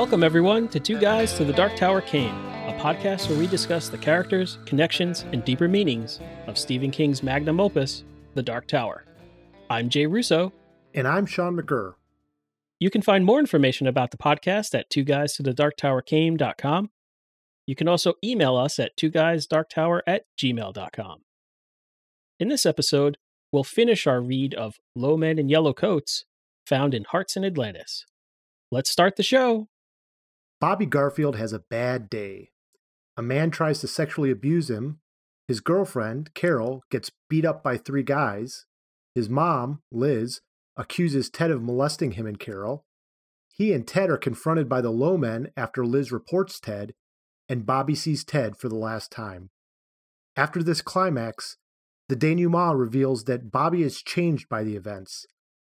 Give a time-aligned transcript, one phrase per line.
[0.00, 2.34] Welcome, everyone, to Two Guys to the Dark Tower Came,
[2.66, 7.60] a podcast where we discuss the characters, connections, and deeper meanings of Stephen King's magnum
[7.60, 8.02] opus,
[8.34, 9.04] The Dark Tower.
[9.68, 10.54] I'm Jay Russo.
[10.94, 11.96] And I'm Sean McGurr.
[12.78, 16.00] You can find more information about the podcast at two guys to the dark tower
[16.00, 16.88] came.com.
[17.66, 21.18] You can also email us at two guys dark tower at gmail.com.
[22.38, 23.18] In this episode,
[23.52, 26.24] we'll finish our read of Low Men in Yellow Coats,
[26.66, 28.06] found in Hearts in Atlantis.
[28.70, 29.68] Let's start the show.
[30.60, 32.50] Bobby Garfield has a bad day.
[33.16, 35.00] A man tries to sexually abuse him.
[35.48, 38.66] His girlfriend, Carol, gets beat up by three guys.
[39.14, 40.42] His mom, Liz,
[40.76, 42.84] accuses Ted of molesting him and Carol.
[43.48, 46.94] He and Ted are confronted by the low men after Liz reports Ted,
[47.48, 49.50] and Bobby sees Ted for the last time.
[50.36, 51.56] After this climax,
[52.08, 55.26] the denouement reveals that Bobby is changed by the events.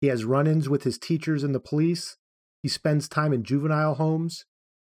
[0.01, 2.17] He has run ins with his teachers and the police,
[2.63, 4.45] he spends time in juvenile homes,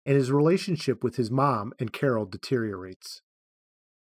[0.05, 3.21] and his relationship with his mom and Carol deteriorates.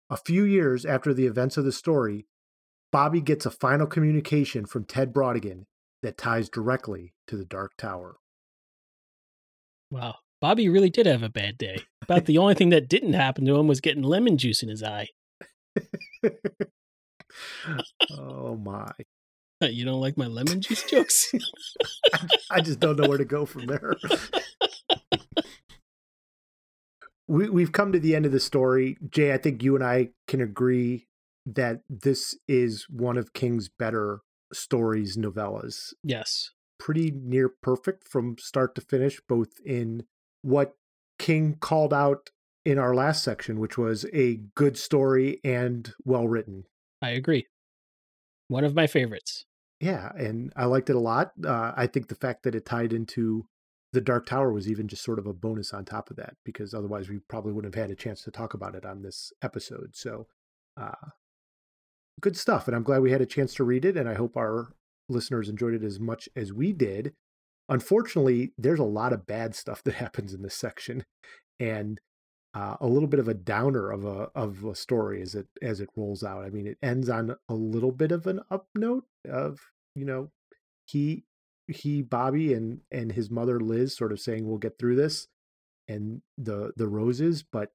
[0.10, 2.28] A few years after the events of the story,
[2.92, 5.66] Bobby gets a final communication from Ted Brautigan
[6.04, 8.18] that ties directly to the Dark Tower.
[9.90, 10.16] Wow.
[10.42, 11.78] Bobby really did have a bad day.
[12.04, 14.84] About the only thing that didn't happen to him was getting lemon juice in his
[14.84, 15.08] eye.
[18.12, 18.92] oh my.
[19.62, 21.34] You don't like my lemon juice jokes?
[22.52, 23.96] I just don't know where to go from there.
[27.28, 28.98] We, we've come to the end of the story.
[29.10, 31.08] Jay, I think you and I can agree
[31.46, 34.22] that this is one of King's better
[34.54, 35.94] stories, novellas.
[36.04, 36.52] Yes.
[36.80, 40.04] Pretty near perfect from start to finish, both in
[40.42, 40.74] what
[41.20, 42.30] King called out
[42.66, 46.66] in our last section, which was a good story and well written.
[47.02, 47.48] I agree.
[48.48, 49.46] One of my favorites.
[49.80, 51.32] Yeah, and I liked it a lot.
[51.46, 53.46] Uh, I think the fact that it tied into
[53.96, 56.74] the Dark Tower was even just sort of a bonus on top of that, because
[56.74, 59.92] otherwise we probably wouldn't have had a chance to talk about it on this episode.
[59.94, 60.28] So,
[60.76, 61.12] uh,
[62.20, 62.68] good stuff.
[62.68, 63.96] And I'm glad we had a chance to read it.
[63.96, 64.74] And I hope our
[65.08, 67.14] listeners enjoyed it as much as we did.
[67.70, 71.06] Unfortunately, there's a lot of bad stuff that happens in this section.
[71.58, 72.00] And
[72.54, 75.80] uh, a little bit of a downer of a of a story as it as
[75.80, 76.44] it rolls out.
[76.44, 79.60] I mean, it ends on a little bit of an up note of
[79.94, 80.32] you know
[80.86, 81.26] he
[81.68, 85.28] he Bobby and and his mother Liz sort of saying we'll get through this,
[85.88, 87.44] and the the roses.
[87.44, 87.72] But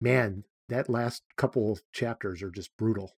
[0.00, 3.12] man, that last couple of chapters are just brutal.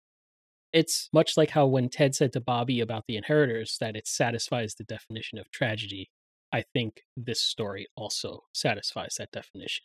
[0.73, 4.75] It's much like how when Ted said to Bobby about the inheritors that it satisfies
[4.75, 6.11] the definition of tragedy.
[6.53, 9.85] I think this story also satisfies that definition.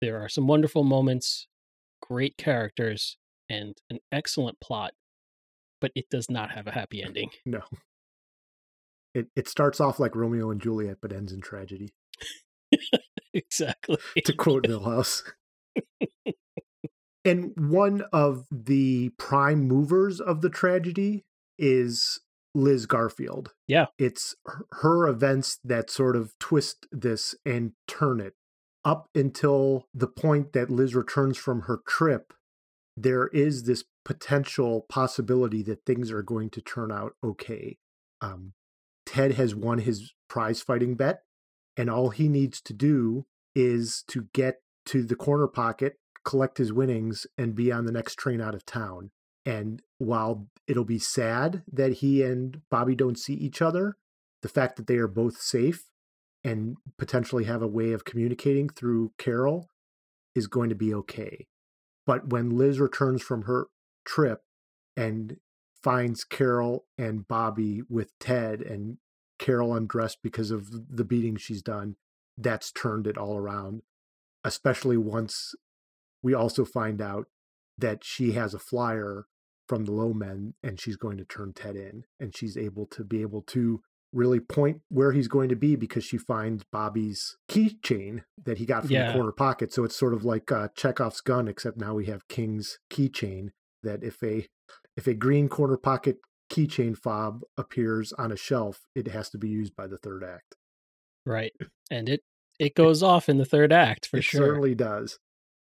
[0.00, 1.46] There are some wonderful moments,
[2.00, 3.16] great characters,
[3.48, 4.92] and an excellent plot,
[5.80, 7.30] but it does not have a happy ending.
[7.44, 7.60] No.
[9.14, 11.90] It it starts off like Romeo and Juliet, but ends in tragedy.
[13.34, 13.98] exactly.
[14.24, 15.22] To quote Milhouse.
[17.24, 21.24] and one of the prime movers of the tragedy
[21.58, 22.20] is
[22.54, 23.52] Liz Garfield.
[23.68, 23.86] Yeah.
[23.98, 24.34] It's
[24.80, 28.34] her events that sort of twist this and turn it
[28.84, 32.32] up until the point that Liz returns from her trip,
[32.96, 37.76] there is this potential possibility that things are going to turn out okay.
[38.20, 38.52] Um,
[39.06, 41.22] Ted has won his prize fighting bet,
[41.76, 46.72] and all he needs to do is to get to the corner pocket, collect his
[46.72, 49.10] winnings, and be on the next train out of town.
[49.44, 53.96] And while it'll be sad that he and Bobby don't see each other,
[54.42, 55.84] the fact that they are both safe
[56.44, 59.68] and potentially have a way of communicating through Carol
[60.34, 61.46] is going to be okay.
[62.06, 63.66] But when Liz returns from her
[64.04, 64.42] trip
[64.96, 65.36] and
[65.82, 68.98] finds Carol and Bobby with Ted and
[69.38, 71.96] Carol undressed because of the beating she's done,
[72.36, 73.82] that's turned it all around.
[74.44, 75.54] Especially once
[76.22, 77.26] we also find out
[77.78, 79.26] that she has a flyer
[79.66, 83.04] from the low men and she's going to turn Ted in and she's able to
[83.04, 83.80] be able to
[84.12, 88.82] really point where he's going to be because she finds Bobby's keychain that he got
[88.82, 89.06] from yeah.
[89.06, 89.72] the corner pocket.
[89.72, 93.50] So it's sort of like uh, Chekhov's gun, except now we have King's keychain.
[93.82, 94.46] That if a
[95.00, 96.18] if a green corner pocket
[96.52, 100.56] keychain fob appears on a shelf, it has to be used by the third act.
[101.24, 101.52] Right,
[101.90, 102.20] and it
[102.58, 104.40] it goes off in the third act for it sure.
[104.40, 105.18] Certainly does.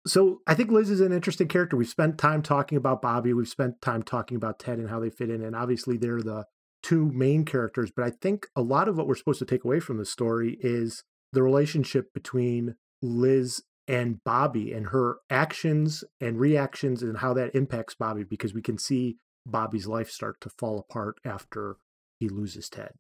[0.06, 1.78] So I think Liz is an interesting character.
[1.78, 3.34] We've spent time talking about Bobby.
[3.34, 6.46] We've spent time talking about Ted and how they fit in, and obviously they're the
[6.84, 9.80] two main characters, but I think a lot of what we're supposed to take away
[9.80, 17.02] from the story is the relationship between Liz and Bobby and her actions and reactions
[17.02, 21.18] and how that impacts Bobby because we can see Bobby's life start to fall apart
[21.26, 21.78] after
[22.20, 22.92] he loses Ted.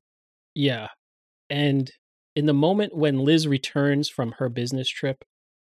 [0.55, 0.87] Yeah.
[1.49, 1.91] And
[2.35, 5.23] in the moment when Liz returns from her business trip,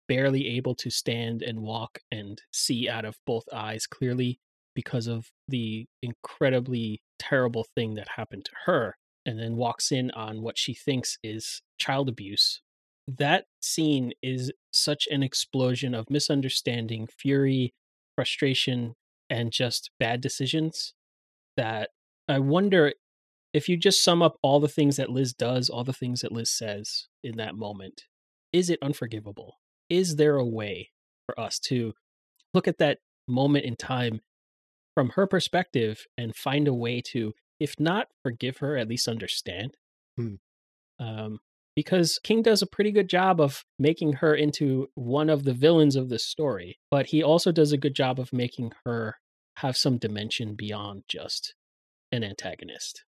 [0.08, 4.40] barely able to stand and walk and see out of both eyes clearly
[4.74, 8.96] because of the incredibly terrible thing that happened to her,
[9.26, 12.60] and then walks in on what she thinks is child abuse.
[13.06, 17.74] That scene is such an explosion of misunderstanding, fury,
[18.14, 18.94] frustration,
[19.30, 20.92] and just bad decisions
[21.56, 21.90] that
[22.28, 22.92] I wonder
[23.52, 26.32] if you just sum up all the things that Liz does, all the things that
[26.32, 28.04] Liz says in that moment,
[28.52, 29.56] is it unforgivable?
[29.88, 30.90] Is there a way
[31.26, 31.94] for us to
[32.54, 34.20] look at that moment in time
[34.94, 39.76] from her perspective and find a way to, if not forgive her, at least understand?
[40.16, 40.34] Hmm.
[40.98, 41.40] Um,
[41.76, 45.96] because King does a pretty good job of making her into one of the villains
[45.96, 49.16] of this story, but he also does a good job of making her
[49.56, 51.54] have some dimension beyond just
[52.12, 53.04] an antagonist.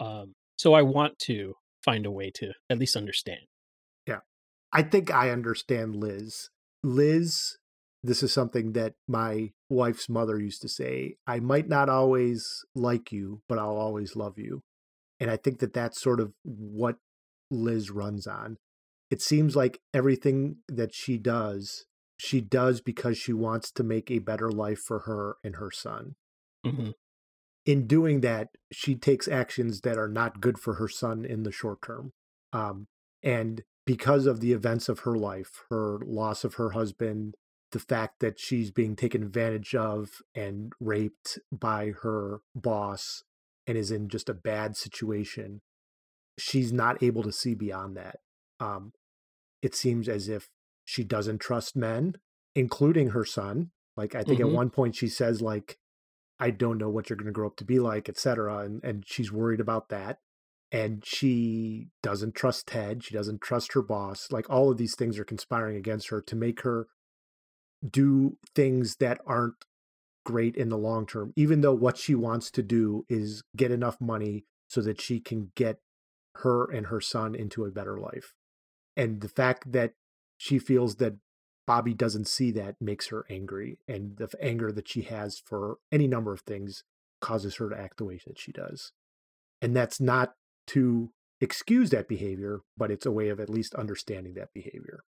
[0.00, 3.40] Um, so I want to find a way to at least understand.
[4.06, 4.20] Yeah.
[4.72, 6.50] I think I understand Liz.
[6.82, 7.58] Liz,
[8.02, 13.12] this is something that my wife's mother used to say I might not always like
[13.12, 14.62] you, but I'll always love you.
[15.20, 16.96] And I think that that's sort of what
[17.50, 18.56] Liz runs on.
[19.10, 21.86] It seems like everything that she does,
[22.18, 26.16] she does because she wants to make a better life for her and her son.
[26.66, 26.90] Mm-hmm
[27.68, 31.52] in doing that, she takes actions that are not good for her son in the
[31.52, 32.12] short term.
[32.50, 32.86] Um,
[33.22, 37.34] and because of the events of her life, her loss of her husband,
[37.72, 43.22] the fact that she's being taken advantage of and raped by her boss
[43.66, 45.60] and is in just a bad situation,
[46.38, 48.16] she's not able to see beyond that.
[48.60, 48.92] Um,
[49.62, 50.48] it seems as if
[50.84, 52.14] she doesn't trust men,
[52.54, 53.70] including her son.
[53.96, 54.50] Like I think mm-hmm.
[54.50, 55.78] at one point she says like
[56.40, 58.58] I don't know what you're going to grow up to be like, etc.
[58.58, 60.18] And and she's worried about that.
[60.70, 63.02] And she doesn't trust Ted.
[63.02, 64.28] She doesn't trust her boss.
[64.30, 66.88] Like all of these things are conspiring against her to make her
[67.88, 69.64] do things that aren't
[70.24, 73.98] great in the long term, even though what she wants to do is get enough
[74.00, 75.78] money so that she can get
[76.38, 78.34] her and her son into a better life.
[78.96, 79.92] And the fact that
[80.36, 81.16] she feels that
[81.66, 86.06] Bobby doesn't see that makes her angry, and the anger that she has for any
[86.06, 86.82] number of things
[87.20, 88.92] causes her to act the way that she does.
[89.60, 90.34] And that's not
[90.68, 95.00] to excuse that behavior, but it's a way of at least understanding that behavior.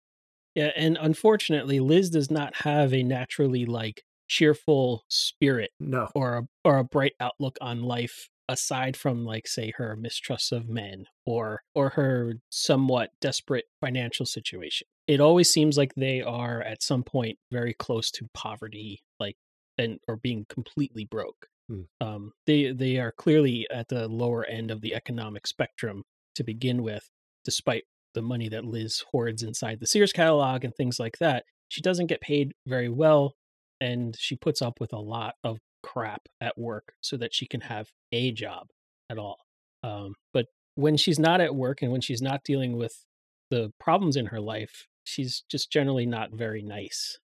[0.55, 6.47] Yeah, and unfortunately, Liz does not have a naturally like cheerful spirit, no, or a
[6.65, 11.61] or a bright outlook on life aside from like say her mistrust of men or
[11.75, 17.37] or her somewhat desperate financial situation it always seems like they are at some point
[17.51, 19.37] very close to poverty like
[19.77, 21.81] and or being completely broke hmm.
[22.01, 26.03] um they they are clearly at the lower end of the economic spectrum
[26.33, 27.07] to begin with
[27.45, 27.83] despite
[28.15, 32.07] the money that Liz hoards inside the Sears catalog and things like that she doesn't
[32.07, 33.35] get paid very well
[33.79, 37.61] and she puts up with a lot of crap at work so that she can
[37.61, 38.67] have a job
[39.09, 39.37] at all.
[39.83, 43.05] Um, but when she's not at work and when she's not dealing with
[43.49, 47.17] the problems in her life, she's just generally not very nice.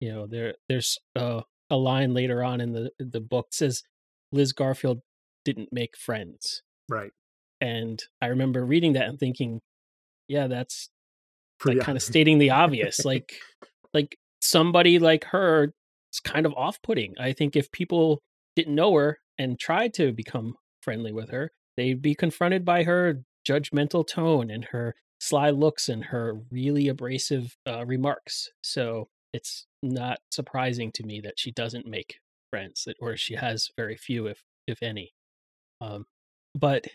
[0.00, 3.82] You know, there there's a, a line later on in the the book says
[4.32, 5.00] Liz Garfield
[5.44, 6.62] didn't make friends.
[6.88, 7.12] Right.
[7.60, 9.60] And I remember reading that and thinking,
[10.28, 10.90] yeah, that's
[11.64, 13.04] like kind of stating the obvious.
[13.04, 13.32] like
[13.94, 15.72] like somebody like her
[16.16, 17.14] it's kind of off putting.
[17.18, 18.22] I think if people
[18.54, 23.22] didn't know her and tried to become friendly with her, they'd be confronted by her
[23.46, 28.48] judgmental tone and her sly looks and her really abrasive uh, remarks.
[28.62, 32.16] So it's not surprising to me that she doesn't make
[32.50, 35.12] friends, or she has very few, if if any.
[35.82, 36.06] Um,
[36.54, 36.86] but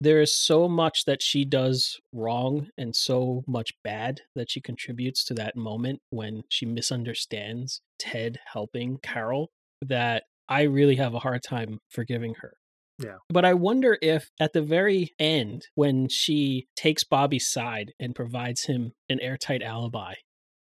[0.00, 5.24] there is so much that she does wrong and so much bad that she contributes
[5.24, 9.50] to that moment when she misunderstands Ted helping Carol
[9.82, 12.54] that I really have a hard time forgiving her.
[13.02, 13.16] Yeah.
[13.28, 18.64] But I wonder if at the very end, when she takes Bobby's side and provides
[18.64, 20.14] him an airtight alibi,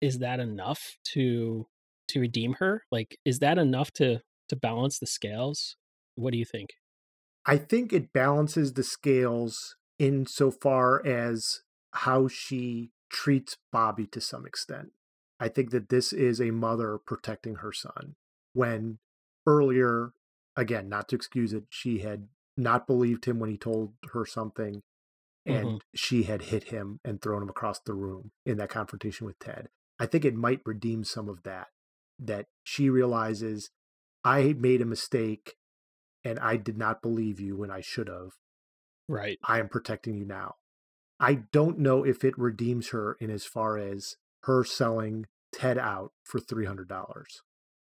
[0.01, 1.67] is that enough to
[2.09, 2.83] to redeem her?
[2.91, 4.19] Like, is that enough to
[4.49, 5.75] to balance the scales?
[6.15, 6.71] What do you think?
[7.45, 11.61] I think it balances the scales insofar as
[11.93, 14.89] how she treats Bobby to some extent.
[15.39, 18.15] I think that this is a mother protecting her son.
[18.53, 18.99] When
[19.47, 20.13] earlier,
[20.55, 24.83] again, not to excuse it, she had not believed him when he told her something
[25.45, 25.77] and mm-hmm.
[25.95, 29.69] she had hit him and thrown him across the room in that confrontation with Ted.
[29.99, 31.67] I think it might redeem some of that,
[32.19, 33.71] that she realizes
[34.23, 35.55] I made a mistake
[36.23, 38.31] and I did not believe you when I should have.
[39.07, 39.39] Right.
[39.43, 40.55] I am protecting you now.
[41.19, 46.13] I don't know if it redeems her in as far as her selling Ted out
[46.23, 47.41] for three hundred dollars.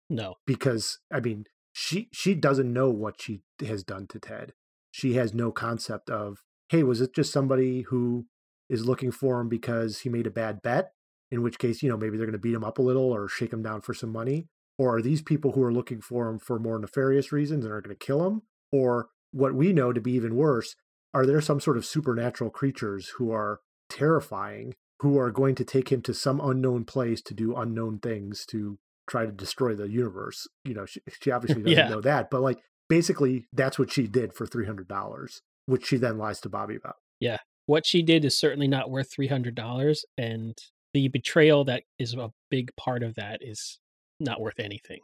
[0.10, 4.54] No, because I mean, she she doesn't know what she has done to Ted.
[4.92, 8.28] She has no concept of, hey, was it just somebody who
[8.70, 10.92] is looking for him because he made a bad bet?
[11.32, 13.28] In which case, you know, maybe they're going to beat him up a little or
[13.28, 14.48] shake him down for some money.
[14.78, 17.82] Or are these people who are looking for him for more nefarious reasons and are
[17.82, 18.42] going to kill him?
[18.72, 20.76] Or what we know to be even worse,
[21.14, 25.92] are there some sort of supernatural creatures who are terrifying, who are going to take
[25.92, 28.78] him to some unknown place to do unknown things to
[29.08, 30.48] try to destroy the universe?
[30.66, 31.90] You know, she, she obviously doesn't yeah.
[31.90, 36.42] know that, but like basically that's what she did for $300, which she then lies
[36.42, 36.96] to Bobby about.
[37.20, 37.38] Yeah.
[37.66, 40.00] What she did is certainly not worth $300.
[40.18, 40.58] And
[40.94, 43.80] the betrayal that is a big part of that is
[44.20, 45.00] not worth anything.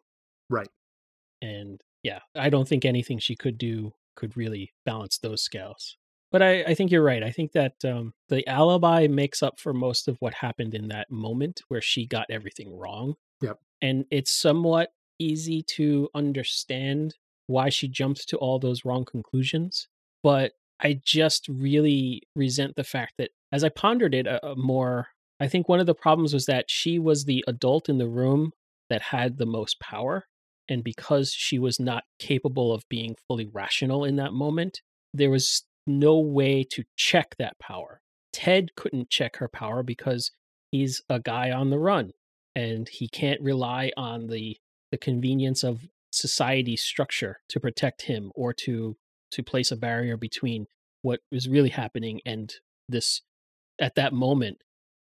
[0.50, 0.70] Right.
[1.42, 5.98] And yeah, I don't think anything she could do could really balance those scales.
[6.32, 7.24] But I, I think you're right.
[7.24, 11.12] I think that um, the alibi makes up for most of what happened in that
[11.12, 13.16] moment where she got everything wrong.
[13.42, 13.58] Yep.
[13.82, 14.90] And it's somewhat
[15.20, 17.16] easy to understand
[17.48, 19.88] why she jumped to all those wrong conclusions.
[20.24, 24.56] But I just really resent the fact that as I pondered it a, uh, a
[24.56, 25.08] more,
[25.40, 28.52] I think one of the problems was that she was the adult in the room
[28.92, 30.28] that had the most power.
[30.70, 34.82] And because she was not capable of being fully rational in that moment,
[35.14, 38.02] there was no way to check that power.
[38.34, 40.32] Ted couldn't check her power because
[40.72, 42.12] he's a guy on the run
[42.56, 44.58] and he can't rely on the
[44.92, 48.98] the convenience of society structure to protect him or to
[49.32, 50.66] to place a barrier between
[51.02, 52.56] what was really happening and
[52.90, 53.22] this
[53.80, 54.58] at that moment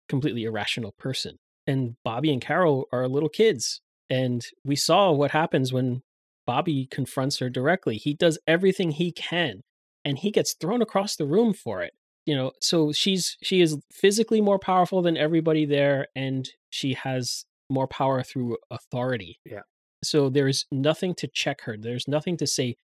[0.07, 1.39] completely irrational person
[1.71, 6.01] and Bobby and Carol are little kids and we saw what happens when
[6.45, 9.61] Bobby confronts her directly he does everything he can
[10.03, 11.93] and he gets thrown across the room for it
[12.25, 17.45] you know so she's she is physically more powerful than everybody there and she has
[17.69, 19.61] more power through authority yeah
[20.03, 21.77] so there's nothing to check her.
[21.77, 22.77] There's nothing to say,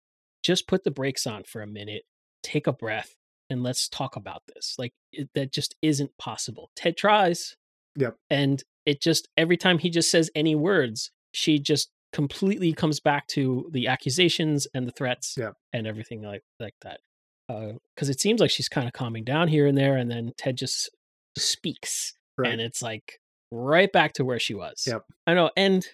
[0.42, 2.02] just put the brakes on for a minute,
[2.42, 3.14] take a breath,
[3.48, 4.74] and let's talk about this.
[4.78, 6.70] Like it, that just isn't possible.
[6.76, 7.56] Ted tries.
[7.96, 8.16] Yep.
[8.30, 13.26] And it just, every time he just says any words, she just completely comes back
[13.28, 15.54] to the accusations and the threats yep.
[15.72, 17.00] and everything like, like that.
[17.48, 19.96] Because uh, it seems like she's kind of calming down here and there.
[19.96, 20.90] And then Ted just
[21.36, 22.14] speaks.
[22.38, 22.52] Right.
[22.52, 23.18] And it's like
[23.50, 24.84] right back to where she was.
[24.86, 25.02] Yep.
[25.26, 25.50] I know.
[25.56, 25.86] And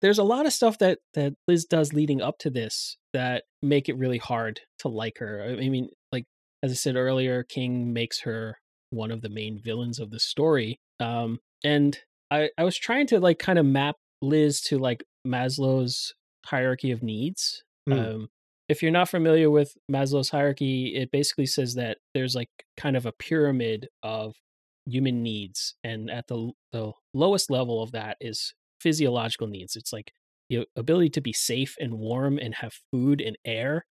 [0.00, 3.88] there's a lot of stuff that that Liz does leading up to this that make
[3.88, 5.56] it really hard to like her.
[5.58, 6.24] I mean, like
[6.62, 8.58] as I said earlier, King makes her
[8.90, 10.78] one of the main villains of the story.
[11.00, 11.98] Um, and
[12.30, 16.14] I I was trying to like kind of map Liz to like Maslow's
[16.46, 17.62] hierarchy of needs.
[17.88, 18.14] Mm.
[18.14, 18.28] Um,
[18.68, 23.06] if you're not familiar with Maslow's hierarchy, it basically says that there's like kind of
[23.06, 24.36] a pyramid of
[24.86, 29.76] human needs, and at the the lowest level of that is physiological needs.
[29.76, 30.12] It's like
[30.50, 33.86] the ability to be safe and warm and have food and air,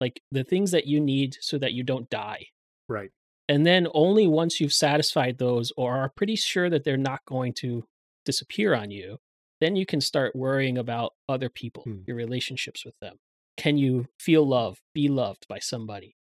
[0.00, 2.46] like the things that you need so that you don't die.
[2.88, 3.10] Right.
[3.52, 7.52] And then only once you've satisfied those or are pretty sure that they're not going
[7.58, 7.84] to
[8.24, 9.18] disappear on you,
[9.60, 11.98] then you can start worrying about other people, hmm.
[12.06, 13.18] your relationships with them.
[13.58, 16.16] Can you feel love, be loved by somebody?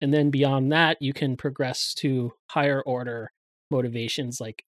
[0.00, 3.32] And then beyond that, you can progress to higher order
[3.68, 4.64] motivations like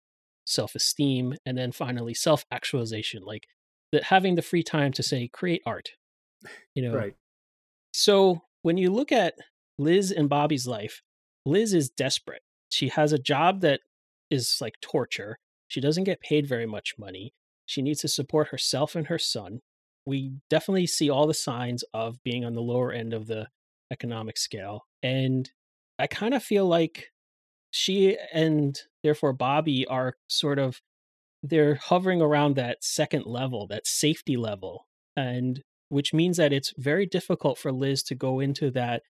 [0.46, 3.46] self esteem, and then finally self actualization, like
[3.92, 5.90] that having the free time to say create art.
[6.74, 7.14] You know, right.
[7.92, 9.34] So when you look at
[9.78, 11.02] Liz and Bobby's life,
[11.46, 12.42] Liz is desperate.
[12.68, 13.80] She has a job that
[14.30, 15.38] is like torture.
[15.68, 17.32] She doesn't get paid very much money.
[17.64, 19.60] She needs to support herself and her son.
[20.04, 23.48] We definitely see all the signs of being on the lower end of the
[23.92, 24.86] economic scale.
[25.02, 25.50] And
[25.98, 27.06] I kind of feel like
[27.70, 30.80] she and therefore Bobby are sort of
[31.42, 34.86] they're hovering around that second level, that safety level,
[35.16, 39.02] and which means that it's very difficult for Liz to go into that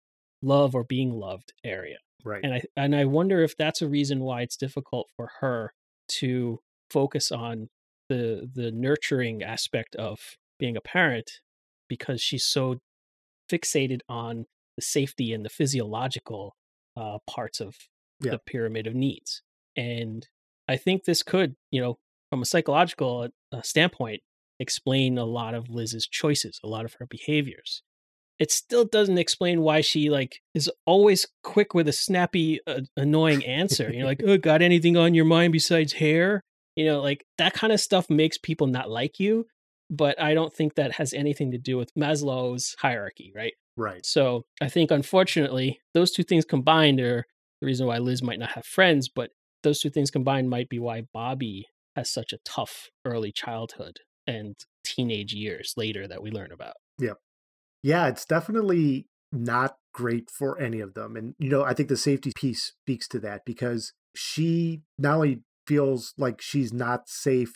[0.41, 1.97] love or being loved area.
[2.25, 2.43] Right.
[2.43, 5.73] And I and I wonder if that's a reason why it's difficult for her
[6.19, 7.69] to focus on
[8.09, 10.19] the the nurturing aspect of
[10.59, 11.29] being a parent
[11.87, 12.79] because she's so
[13.51, 16.55] fixated on the safety and the physiological
[16.97, 17.75] uh, parts of
[18.19, 18.31] yeah.
[18.31, 19.43] the pyramid of needs.
[19.77, 20.27] And
[20.67, 24.21] I think this could, you know, from a psychological uh, standpoint,
[24.59, 27.83] explain a lot of Liz's choices, a lot of her behaviors.
[28.39, 33.45] It still doesn't explain why she like is always quick with a snappy, uh, annoying
[33.45, 33.91] answer.
[33.93, 36.41] you know, like, "Oh, got anything on your mind besides hair?"
[36.75, 39.45] You know, like that kind of stuff makes people not like you.
[39.89, 43.53] But I don't think that has anything to do with Maslow's hierarchy, right?
[43.77, 44.03] Right.
[44.05, 47.25] So I think, unfortunately, those two things combined are
[47.61, 49.29] the reason why Liz might not have friends, but
[49.63, 54.55] those two things combined might be why Bobby has such a tough early childhood and
[54.83, 56.75] teenage years later that we learn about.
[56.99, 57.17] Yep.
[57.85, 61.15] Yeah, it's definitely not great for any of them.
[61.15, 65.43] And, you know, I think the safety piece speaks to that because she not only
[65.67, 67.53] feels like she's not safe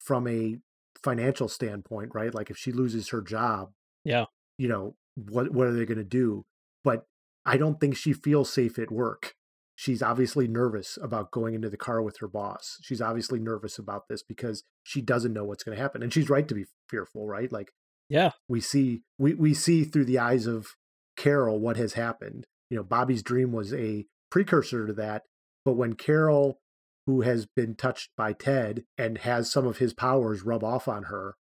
[0.00, 0.56] from a
[1.04, 2.34] financial standpoint, right?
[2.34, 4.24] Like if she loses her job, yeah,
[4.56, 6.46] you know, what what are they going to do?
[6.82, 7.04] But
[7.44, 9.34] I don't think she feels safe at work.
[9.74, 12.78] She's obviously nervous about going into the car with her boss.
[12.80, 16.02] She's obviously nervous about this because she doesn't know what's going to happen.
[16.02, 17.52] And she's right to be fearful, right?
[17.52, 17.72] Like
[18.08, 18.30] yeah.
[18.48, 20.68] We see we we see through the eyes of
[21.16, 22.46] Carol what has happened.
[22.70, 25.22] You know, Bobby's dream was a precursor to that,
[25.64, 26.58] but when Carol
[27.06, 31.04] who has been touched by Ted and has some of his powers rub off on
[31.04, 31.36] her.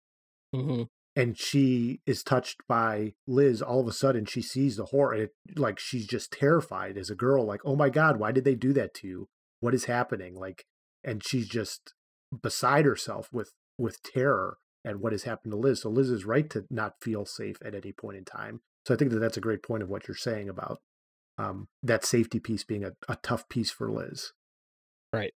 [0.54, 0.84] Mm-hmm.
[1.14, 3.60] And she is touched by Liz.
[3.60, 5.12] All of a sudden, she sees the horror.
[5.12, 7.44] And it, like she's just terrified as a girl.
[7.44, 9.28] Like, oh my god, why did they do that to you?
[9.60, 10.34] What is happening?
[10.34, 10.64] Like,
[11.04, 11.92] and she's just
[12.42, 15.82] beside herself with with terror and what has happened to Liz.
[15.82, 18.60] So Liz is right to not feel safe at any point in time.
[18.86, 20.80] So I think that that's a great point of what you're saying about
[21.38, 24.32] um, that safety piece being a, a tough piece for Liz.
[25.12, 25.32] Right.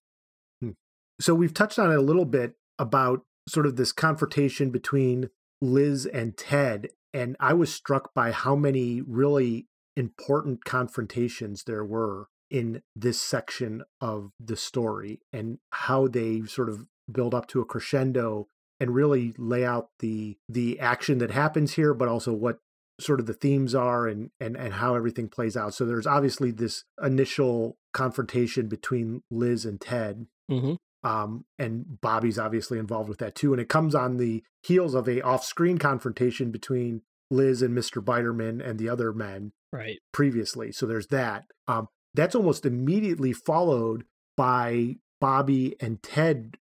[1.20, 5.30] So we've touched on it a little bit about sort of this confrontation between
[5.62, 6.90] Liz and Ted.
[7.14, 13.84] And I was struck by how many really important confrontations there were in this section
[14.02, 18.48] of the story and how they sort of build up to a crescendo
[18.84, 22.60] and really lay out the the action that happens here but also what
[23.00, 26.52] sort of the themes are and and and how everything plays out so there's obviously
[26.52, 30.74] this initial confrontation between Liz and Ted mm-hmm.
[31.06, 33.52] Um, and Bobby's obviously involved with that too.
[33.52, 38.02] And it comes on the heels of a off-screen confrontation between Liz and Mr.
[38.02, 40.72] Biderman and the other men right previously.
[40.72, 41.44] So there's that.
[41.68, 44.06] Um, that's almost immediately followed
[44.38, 46.52] by Bobby and Ted's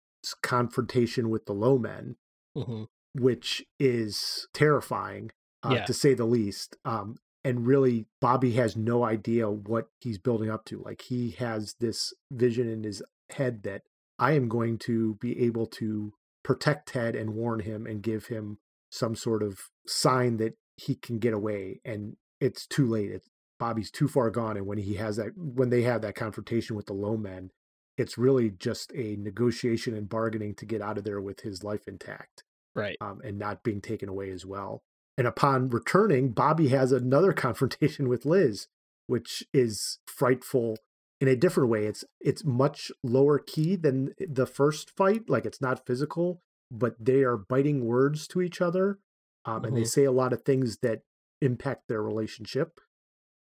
[0.43, 2.17] confrontation with the low men,
[2.57, 2.85] mm-hmm.
[3.15, 5.31] which is terrifying
[5.63, 5.85] uh, yeah.
[5.85, 6.77] to say the least.
[6.85, 10.81] Um, and really, Bobby has no idea what he's building up to.
[10.81, 13.83] Like he has this vision in his head that
[14.19, 16.13] I am going to be able to
[16.45, 18.59] protect Ted and warn him and give him
[18.91, 21.81] some sort of sign that he can get away.
[21.85, 23.11] And it's too late.
[23.11, 24.57] It's, Bobby's too far gone.
[24.57, 27.51] And when he has that, when they have that confrontation with the low men,
[27.97, 31.87] it's really just a negotiation and bargaining to get out of there with his life
[31.87, 32.45] intact.
[32.75, 32.97] Right.
[33.01, 34.83] Um, and not being taken away as well.
[35.19, 38.67] And upon returning, Bobby has another confrontation with Liz,
[39.07, 40.77] which is frightful
[41.21, 41.87] in a different way.
[41.87, 45.29] It's it's much lower key than the first fight.
[45.29, 48.99] Like it's not physical, but they are biting words to each other,
[49.45, 49.65] um, mm-hmm.
[49.67, 49.87] and they mm-hmm.
[49.87, 51.03] say a lot of things that
[51.41, 52.81] impact their relationship.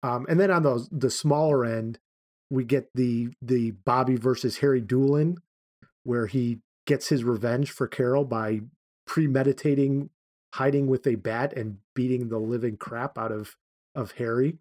[0.04, 2.00] Um, and then on the the smaller end,
[2.52, 5.38] we get the the Bobby versus Harry Doolin,
[6.04, 8.62] where he gets his revenge for Carol by
[9.08, 10.12] premeditating
[10.54, 13.56] hiding with a bat and beating the living crap out of
[13.96, 14.60] of Harry,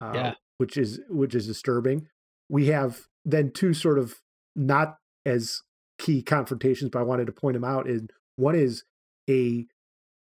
[0.00, 0.34] uh, yeah.
[0.56, 2.08] which is which is disturbing
[2.52, 4.20] we have then two sort of
[4.54, 5.62] not as
[5.98, 7.88] key confrontations, but I wanted to point them out.
[7.88, 8.02] Is
[8.36, 8.84] one is
[9.28, 9.66] a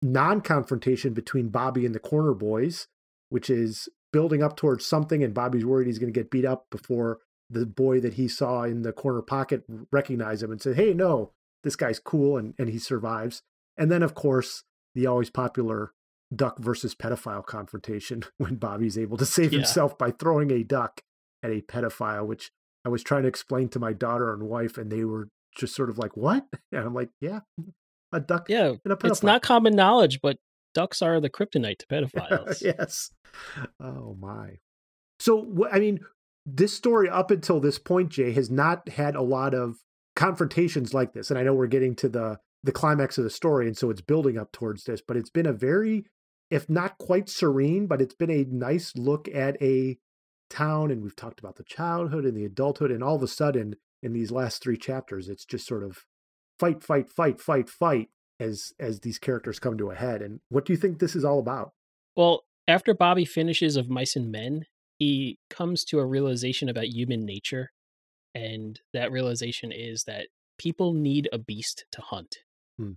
[0.01, 2.87] non-confrontation between Bobby and the corner boys,
[3.29, 6.67] which is building up towards something, and Bobby's worried he's going to get beat up
[6.71, 7.19] before
[7.51, 11.33] the boy that he saw in the corner pocket recognize him and say, "Hey, no,
[11.65, 13.43] this guy's cool," and and he survives.
[13.77, 15.93] And then, of course, the always popular
[16.35, 19.61] duck versus pedophile confrontation when Bobby's able to save yeah.
[19.61, 21.03] himself by throwing a duck
[21.43, 22.51] at a pedophile, which
[22.85, 25.91] I was trying to explain to my daughter and wife, and they were just sort
[25.91, 27.41] of like, "What?" And I'm like, "Yeah,
[28.13, 30.39] a duck." Yeah, it's not common knowledge, but
[30.75, 32.63] ducks are the kryptonite to pedophiles.
[32.63, 33.11] yes.
[33.81, 34.59] Oh my.
[35.21, 36.01] So I mean,
[36.47, 39.77] this story up until this point, Jay, has not had a lot of
[40.17, 43.67] confrontations like this, and I know we're getting to the the climax of the story,
[43.67, 45.01] and so it's building up towards this.
[45.07, 46.05] But it's been a very,
[46.51, 49.99] if not quite serene, but it's been a nice look at a
[50.53, 53.75] town and we've talked about the childhood and the adulthood and all of a sudden
[54.03, 56.05] in these last three chapters it's just sort of
[56.61, 58.09] fight fight fight fight fight
[58.43, 61.25] as as these characters come to a head and what do you think this is
[61.25, 61.73] all about
[62.17, 64.65] well after bobby finishes of mice and men
[64.99, 67.71] he comes to a realization about human nature
[68.35, 70.29] and that realization is that
[70.59, 72.39] people need a beast to hunt
[72.79, 72.93] hmm.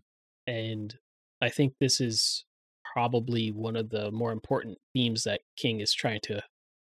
[0.48, 0.96] and
[1.42, 2.46] i think this is
[2.94, 6.42] probably one of the more important themes that king is trying to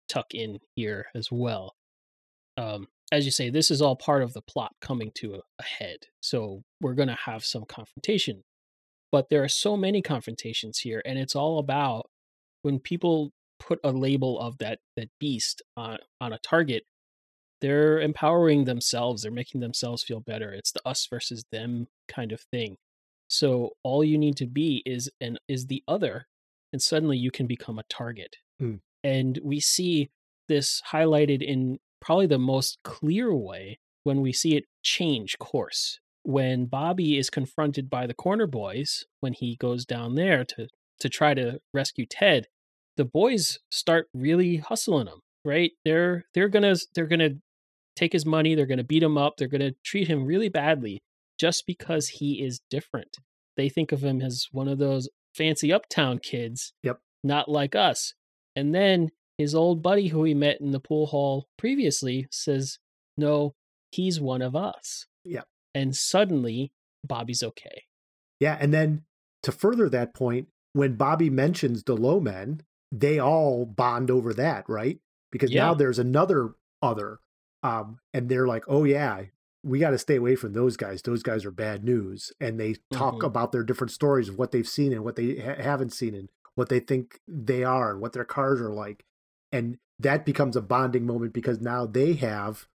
[0.07, 1.75] tuck in here as well.
[2.57, 5.63] Um, as you say, this is all part of the plot coming to a, a
[5.63, 5.97] head.
[6.21, 8.43] So we're going to have some confrontation.
[9.11, 12.09] But there are so many confrontations here, and it's all about
[12.63, 16.83] when people put a label of that that beast on on a target,
[17.61, 22.41] they're empowering themselves they're making themselves feel better it's the us versus them kind of
[22.41, 22.77] thing
[23.29, 26.27] so all you need to be is an is the other
[26.71, 28.79] and suddenly you can become a target Mm.
[29.03, 30.09] and we see
[30.47, 35.99] this highlighted in probably the most clear way when we see it change course.
[36.23, 40.67] When bobby is confronted by the corner boys when he goes down there to
[40.99, 42.47] to try to rescue ted
[42.97, 45.71] the boys start really hustling him right?
[45.85, 47.35] They're they're gonna they're gonna
[47.95, 50.99] take his money they're gonna beat him up they're gonna treat him really badly
[51.39, 53.17] just because he is different.
[53.55, 56.99] They think of him as one of those fancy uptown kids Yep.
[57.23, 58.13] not like us.
[58.55, 62.79] And then his old buddy who he met in the pool hall previously says
[63.17, 63.53] no
[63.91, 65.43] he's one of us Yeah.
[65.73, 66.71] and suddenly
[67.05, 67.83] bobby's okay
[68.39, 69.03] Yeah, and then
[69.43, 74.67] to further that point, when Bobby mentions the low men, they all bond over that,
[74.67, 74.99] right?
[75.31, 77.19] Because now there's another other,
[77.63, 79.23] um, and they're like, "Oh yeah,
[79.63, 81.01] we got to stay away from those guys.
[81.01, 83.27] Those guys are bad news." And they talk Mhm.
[83.27, 86.29] about their different stories of what they've seen and what they ha- haven't seen and
[86.55, 89.05] what they think they are and what their cars are like,
[89.51, 92.67] and that becomes a bonding moment because now they have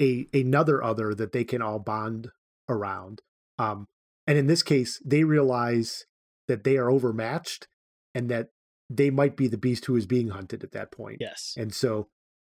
[0.00, 2.30] a another other that they can all bond
[2.68, 3.22] around.
[3.58, 3.86] Um,
[4.26, 6.04] and in this case, they realize
[6.48, 7.68] that they are overmatched
[8.14, 8.48] and that
[8.90, 11.18] they might be the beast who is being hunted at that point.
[11.20, 12.08] yes And so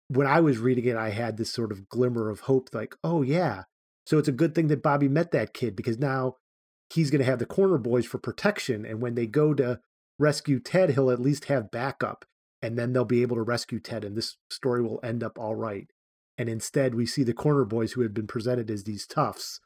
[0.08, 3.22] when I was reading it, I had this sort of glimmer of hope like, oh,
[3.22, 3.62] yeah.
[4.06, 6.34] So it's a good thing that Bobby met that kid because now
[6.92, 8.84] he's going to have the corner boys for protection.
[8.84, 9.78] And when they go to
[10.18, 12.24] rescue Ted, he'll at least have backup.
[12.62, 15.54] And then they'll be able to rescue Ted, and this story will end up all
[15.54, 15.88] right.
[16.36, 19.60] And instead, we see the corner boys who had been presented as these toughs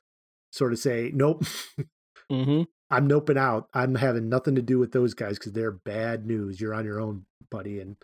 [0.53, 1.45] sort of say, nope,
[2.31, 2.63] mm-hmm.
[2.91, 3.69] I'm noping out.
[3.75, 6.61] I'm having nothing to do with those guys because they're bad news.
[6.61, 7.97] You're on your own, buddy, and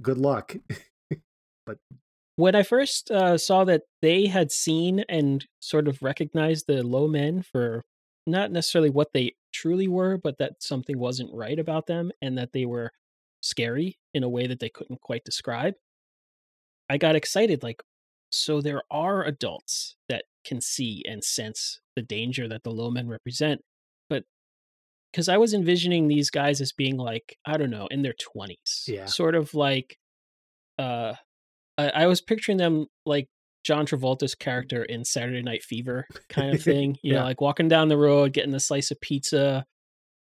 [0.00, 0.56] good luck.
[1.66, 1.78] But
[2.36, 7.06] when I first uh, saw that they had seen and sort of recognized the low
[7.06, 7.84] men for
[8.26, 12.52] not necessarily what they truly were, but that something wasn't right about them and that
[12.52, 12.92] they were
[13.40, 15.74] scary in a way that they couldn't quite describe,
[16.88, 17.62] I got excited.
[17.62, 17.82] Like,
[18.30, 23.08] so there are adults that can see and sense the danger that the low men
[23.08, 23.60] represent.
[24.08, 24.24] But
[25.12, 28.88] because I was envisioning these guys as being like, I don't know, in their 20s,
[28.88, 29.06] Yeah.
[29.06, 29.98] sort of like,
[30.78, 31.14] uh,
[31.78, 33.28] I, I was picturing them like
[33.64, 36.96] John Travolta's character in Saturday Night Fever kind of thing.
[37.02, 37.18] You Yeah.
[37.20, 39.64] know, like walking down the road, getting a slice of pizza.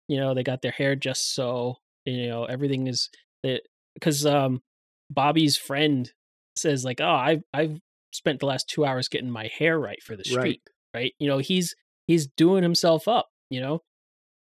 [0.08, 1.76] You know, they got their hair just so.
[2.06, 3.10] You know, everything is
[3.42, 3.62] that
[3.94, 4.62] because um,
[5.10, 6.10] Bobby's friend
[6.56, 7.80] says like, "Oh, I've I've
[8.12, 10.62] spent the last two hours getting my hair right for the street."
[10.94, 11.02] Right.
[11.02, 11.14] Right?
[11.18, 11.74] You know, he's
[12.06, 13.28] he's doing himself up.
[13.50, 13.82] You know,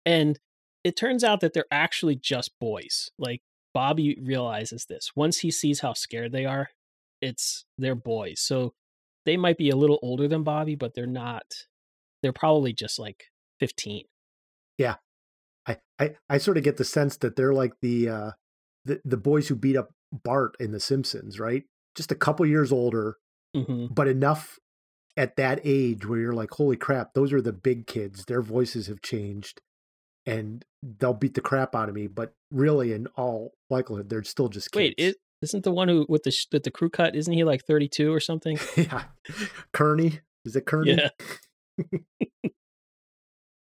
[0.06, 0.40] and
[0.84, 3.10] it turns out that they're actually just boys.
[3.20, 3.42] Like
[3.74, 6.70] Bobby realizes this once he sees how scared they are.
[7.22, 8.74] It's they're boys, so
[9.26, 11.44] they might be a little older than Bobby, but they're not.
[12.24, 13.26] They're probably just like
[13.60, 14.06] fifteen.
[15.67, 18.32] I, I, I sort of get the sense that they're like the, uh,
[18.86, 21.63] the the boys who beat up Bart in The Simpsons, right?
[21.95, 23.17] Just a couple years older,
[23.56, 24.58] hmm but enough
[25.17, 28.26] at that age where you're like, holy crap, those are the big kids.
[28.26, 29.62] Their voices have changed,
[30.26, 32.08] and they'll beat the crap out of me.
[32.08, 34.78] But really, in all likelihood, they're still just kids.
[34.78, 37.15] Wait, it isn't the one who with the with the crew cut?
[37.15, 38.58] Isn't he like thirty two or something?
[38.76, 39.04] yeah,
[39.74, 40.93] Kearney is it Kearney?
[40.95, 41.10] Yeah.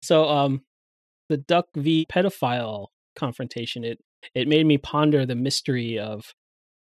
[0.02, 0.62] So, um,
[1.30, 3.98] the Duck v pedophile confrontation it
[4.34, 6.34] it made me ponder the mystery of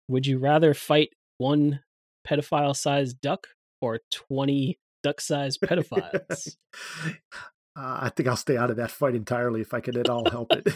[0.09, 1.81] would you rather fight one
[2.27, 3.49] pedophile sized duck
[3.83, 6.57] or twenty duck sized pedophiles?
[7.05, 7.19] uh,
[7.77, 10.49] I think I'll stay out of that fight entirely if I can at all help
[10.53, 10.67] it.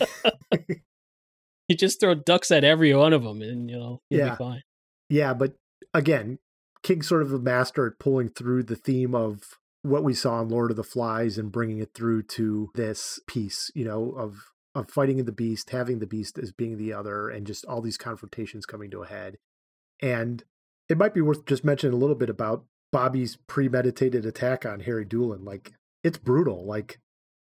[1.68, 4.30] you just throw ducks at every one of them, and you know you'll Yeah.
[4.30, 4.62] be fine.
[5.08, 5.54] yeah, but
[5.94, 6.38] again,
[6.82, 10.48] King's sort of a master at pulling through the theme of what we saw in
[10.48, 14.88] Lord of the Flies and bringing it through to this piece, you know, of of
[14.88, 18.64] fighting the beast, having the beast as being the other, and just all these confrontations
[18.64, 19.36] coming to a head.
[20.00, 20.42] And
[20.88, 25.04] it might be worth just mentioning a little bit about Bobby's premeditated attack on Harry
[25.04, 25.44] Doolin.
[25.44, 26.64] Like it's brutal.
[26.64, 26.98] Like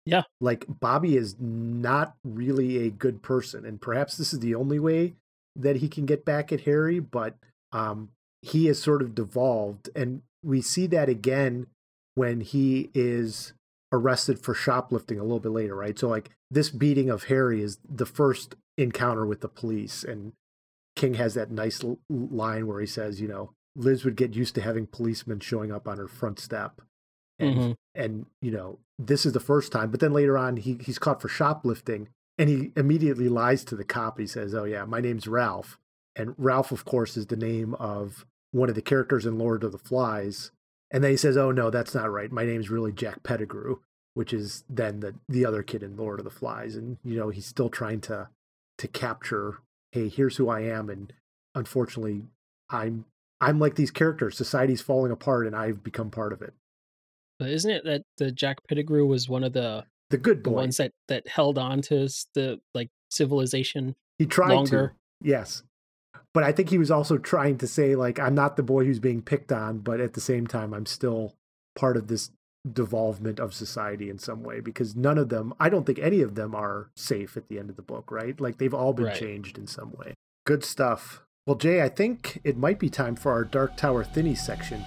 [0.07, 0.23] Yeah.
[0.41, 5.15] like Bobby is not really a good person, and perhaps this is the only way
[5.57, 7.01] that he can get back at Harry.
[7.01, 7.37] But
[7.73, 8.11] um,
[8.43, 11.67] he has sort of devolved, and we see that again
[12.15, 13.53] when he is
[13.93, 15.99] arrested for shoplifting a little bit later, right?
[15.99, 20.33] So like this beating of Harry is the first encounter with the police, and
[20.97, 24.55] King has that nice l- line where he says, you know, Liz would get used
[24.57, 26.81] to having policemen showing up on her front step.
[27.39, 27.75] And Mhm.
[27.95, 31.23] and you know, this is the first time, but then later on he he's caught
[31.23, 34.19] for shoplifting and he immediately lies to the cop.
[34.19, 35.79] He says, "Oh yeah, my name's Ralph."
[36.17, 39.73] And Ralph of course is the name of one of the characters in Lord of
[39.73, 40.51] the Flies.
[40.91, 42.33] And then he says, "Oh no, that's not right.
[42.33, 43.77] My name's really Jack Pettigrew."
[44.15, 47.31] which is then the the other kid in Lord of the Flies, and you know
[47.31, 48.29] he's still trying to
[48.79, 49.59] to capture,
[49.93, 51.13] hey, here's who I am, and
[51.55, 52.25] unfortunately,
[52.69, 53.05] I'm
[53.41, 54.37] I'm like these characters.
[54.37, 56.53] Society's falling apart, and I've become part of it.
[57.39, 60.77] But isn't it that the Jack Pettigrew was one of the the good the ones
[60.79, 63.95] that that held on to the like civilization?
[64.19, 64.89] He tried longer.
[64.89, 65.63] to, yes,
[66.33, 69.01] but I think he was also trying to say like I'm not the boy who's
[69.01, 71.35] being picked on, but at the same time I'm still
[71.75, 72.31] part of this
[72.71, 76.35] devolvement of society in some way because none of them i don't think any of
[76.35, 78.39] them are safe at the end of the book right?
[78.39, 79.17] Like they've all been right.
[79.19, 80.13] changed in some way.
[80.45, 81.23] Good stuff.
[81.47, 84.85] Well jay i think it might be time for our dark tower thinny section.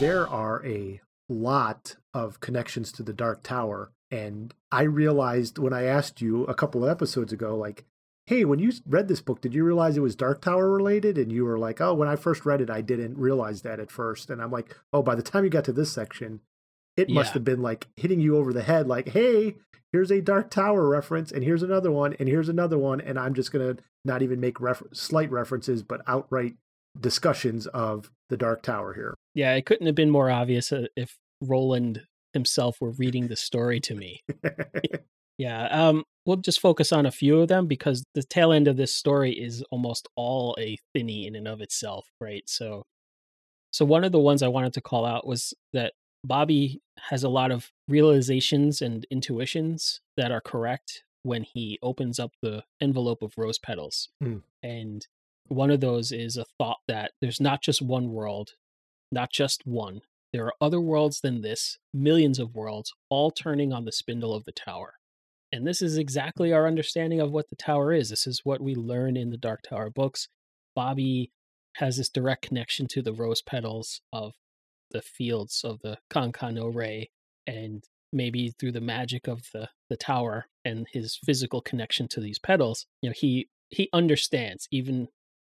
[0.00, 5.84] There are a lot of connections to the dark tower and i realized when i
[5.84, 7.84] asked you a couple of episodes ago like
[8.26, 11.18] hey, when you read this book, did you realize it was Dark Tower related?
[11.18, 13.90] And you were like, oh, when I first read it, I didn't realize that at
[13.90, 14.30] first.
[14.30, 16.40] And I'm like, oh, by the time you got to this section,
[16.96, 17.14] it yeah.
[17.14, 19.56] must have been like hitting you over the head, like, hey,
[19.92, 23.00] here's a Dark Tower reference, and here's another one, and here's another one.
[23.00, 26.54] And I'm just going to not even make refer- slight references, but outright
[26.98, 29.14] discussions of the Dark Tower here.
[29.34, 32.02] Yeah, it couldn't have been more obvious uh, if Roland
[32.34, 34.20] himself were reading the story to me.
[35.38, 38.76] yeah, um, we'll just focus on a few of them because the tail end of
[38.76, 42.42] this story is almost all a thinny in and of itself, right?
[42.46, 42.84] So
[43.72, 47.28] so one of the ones I wanted to call out was that Bobby has a
[47.28, 53.32] lot of realizations and intuitions that are correct when he opens up the envelope of
[53.36, 54.10] rose petals.
[54.22, 54.42] Mm.
[54.62, 55.04] And
[55.48, 58.52] one of those is a thought that there's not just one world,
[59.10, 60.02] not just one.
[60.34, 64.44] There are other worlds than this, millions of worlds, all turning on the spindle of
[64.44, 64.94] the tower.
[65.52, 68.10] And this is exactly our understanding of what the tower is.
[68.10, 70.26] This is what we learn in the Dark Tower books.
[70.74, 71.30] Bobby
[71.76, 74.32] has this direct connection to the rose petals of
[74.90, 77.08] the fields of the Con-Con-No-Re,
[77.46, 82.40] and maybe through the magic of the the tower and his physical connection to these
[82.40, 85.06] petals, you know, he he understands even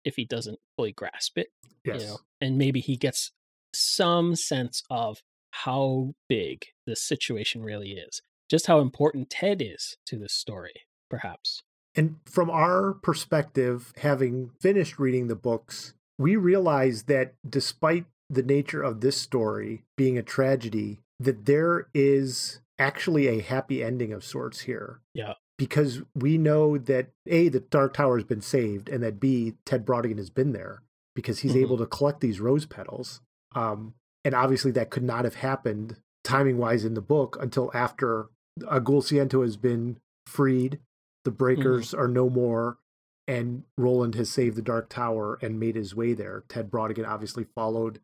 [0.05, 1.51] if he doesn't fully grasp it.
[1.85, 2.01] Yes.
[2.01, 3.31] You know, and maybe he gets
[3.75, 10.19] some sense of how big the situation really is just how important Ted is to
[10.19, 11.63] this story, perhaps.
[11.95, 18.83] And from our perspective, having finished reading the books, we realize that despite the nature
[18.83, 24.61] of this story being a tragedy, that there is actually a happy ending of sorts
[24.61, 25.01] here.
[25.15, 25.33] Yeah.
[25.57, 29.87] Because we know that A, the Dark Tower has been saved, and that B, Ted
[29.87, 30.83] Brautigan has been there
[31.15, 31.63] because he's mm-hmm.
[31.63, 33.23] able to collect these rose petals.
[33.55, 38.29] Um, and obviously that could not have happened timing wise in the book until after
[38.61, 40.79] Algul Siento has been freed.
[41.25, 41.37] The mm-hmm.
[41.37, 42.01] breakers mm-hmm.
[42.01, 42.79] are no more.
[43.29, 46.45] And Roland has saved the Dark Tower and made his way there.
[46.49, 48.01] Ted Brautigan obviously followed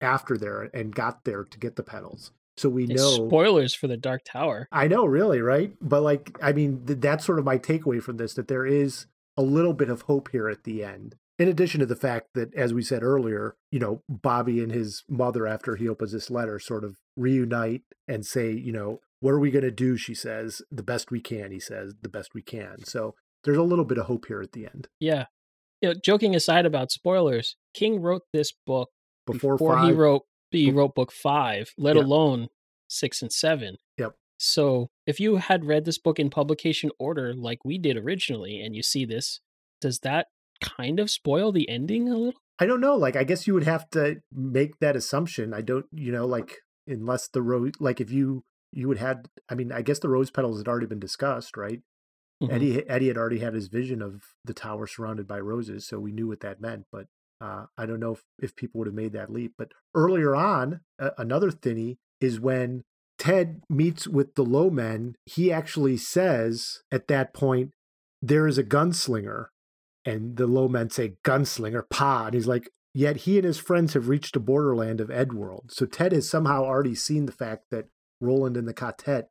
[0.00, 2.32] after there and got there to get the petals.
[2.56, 4.68] So we it's know spoilers for the Dark Tower.
[4.70, 5.72] I know, really, right?
[5.80, 9.06] But like, I mean, th- that's sort of my takeaway from this that there is
[9.36, 11.16] a little bit of hope here at the end.
[11.38, 15.02] In addition to the fact that, as we said earlier, you know, Bobby and his
[15.08, 19.40] mother, after he opens this letter, sort of reunite and say, you know, what are
[19.40, 19.96] we going to do?
[19.96, 21.50] She says, the best we can.
[21.50, 22.84] He says, the best we can.
[22.84, 24.88] So there's a little bit of hope here at the end.
[25.00, 25.24] Yeah.
[25.82, 28.90] You know, joking aside about spoilers, King wrote this book
[29.26, 32.04] before, before he wrote he wrote book five, let yep.
[32.04, 32.48] alone
[32.88, 33.76] six and seven.
[33.98, 34.14] Yep.
[34.38, 38.76] So if you had read this book in publication order like we did originally, and
[38.76, 39.40] you see this,
[39.80, 40.28] does that
[40.60, 42.40] kind of spoil the ending a little?
[42.58, 42.96] I don't know.
[42.96, 45.52] Like, I guess you would have to make that assumption.
[45.52, 49.54] I don't, you know, like unless the road, like if you you would had i
[49.54, 51.80] mean i guess the rose petals had already been discussed right
[52.42, 52.52] mm-hmm.
[52.52, 56.12] eddie eddie had already had his vision of the tower surrounded by roses so we
[56.12, 57.06] knew what that meant but
[57.40, 60.80] uh, i don't know if, if people would have made that leap but earlier on
[60.98, 62.82] uh, another thinny is when
[63.18, 67.70] ted meets with the low men he actually says at that point
[68.20, 69.46] there is a gunslinger
[70.04, 73.94] and the low men say gunslinger pa and he's like Yet he and his friends
[73.94, 75.72] have reached the borderland of End-World.
[75.72, 77.88] So Ted has somehow already seen the fact that
[78.20, 79.30] Roland and the Quartet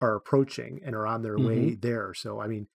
[0.00, 1.46] are approaching and are on their mm-hmm.
[1.46, 2.12] way there.
[2.12, 2.66] So, I mean,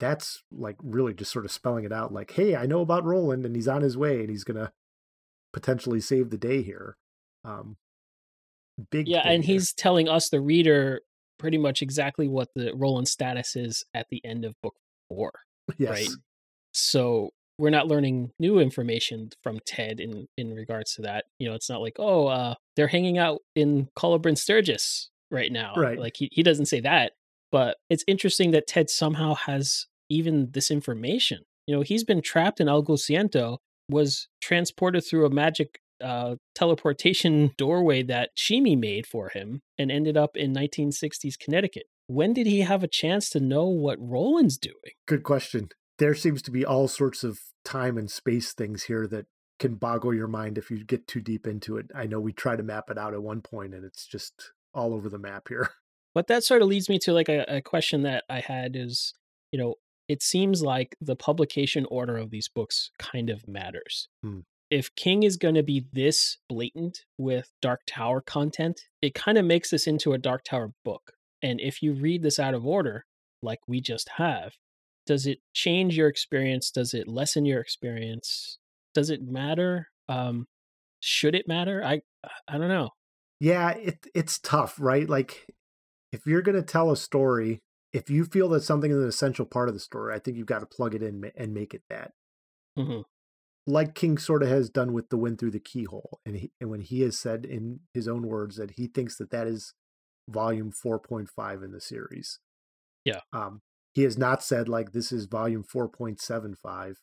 [0.00, 3.44] that's like really just sort of spelling it out like, hey, I know about Roland
[3.44, 4.72] and he's on his way and he's going to
[5.52, 6.96] potentially save the day here.
[7.44, 7.76] Um,
[8.90, 9.06] big.
[9.06, 9.20] Yeah.
[9.26, 9.54] And here.
[9.54, 11.02] he's telling us, the reader,
[11.38, 14.76] pretty much exactly what the Roland status is at the end of book
[15.10, 15.32] four.
[15.76, 15.90] Yes.
[15.90, 16.08] Right.
[16.72, 21.26] So we're not learning new information from Ted in in regards to that.
[21.38, 25.52] You know, it's not like, oh, uh, they're hanging out in Calla Bryn Sturgis right
[25.52, 25.74] now.
[25.76, 25.98] Right.
[25.98, 27.12] Like he, he doesn't say that.
[27.50, 32.60] But it's interesting that Ted somehow has even this information You know, he's been trapped
[32.60, 33.58] in Algul Siento,
[33.88, 40.16] was transported through a magic uh, teleportation doorway that Sheemie made for him, and ended
[40.16, 41.84] up in 1960s Connecticut.
[42.08, 44.96] When did he have a chance to know what Roland's doing?
[45.06, 45.68] Good question.
[46.02, 49.26] There seems to be all sorts of time and space things here that
[49.60, 51.86] can boggle your mind if you get too deep into it.
[51.94, 54.94] I know we try to map it out at one point and it's just all
[54.94, 55.70] over the map here.
[56.14, 59.14] But that sort of leads me to like a, a question that I had is,
[59.50, 59.76] you know,
[60.08, 64.08] it seems like the publication order of these books kind of matters.
[64.22, 64.40] Hmm.
[64.70, 69.46] If King is going to be this blatant with Dark Tower content, it kind of
[69.46, 71.12] makes this into a Dark Tower book.
[71.40, 73.06] And if you read this out of order,
[73.40, 74.56] like we just have,
[75.06, 76.70] does it change your experience?
[76.70, 78.58] Does it lessen your experience?
[78.94, 79.88] Does it matter?
[80.08, 80.46] Um,
[81.00, 81.82] should it matter?
[81.84, 82.02] I
[82.48, 82.90] I don't know.
[83.40, 85.08] Yeah, it it's tough, right?
[85.08, 85.46] Like
[86.12, 87.60] if you're going to tell a story,
[87.92, 90.46] if you feel that something is an essential part of the story, I think you've
[90.46, 92.12] got to plug it in and make it that.
[92.76, 93.02] hmm
[93.66, 96.70] Like King sort of has done with the wind through the keyhole, and he, and
[96.70, 99.74] when he has said in his own words that he thinks that that is
[100.28, 102.40] volume 4.5 in the series.
[103.04, 103.20] Yeah.
[103.32, 106.94] Um, he has not said like this is volume 4.75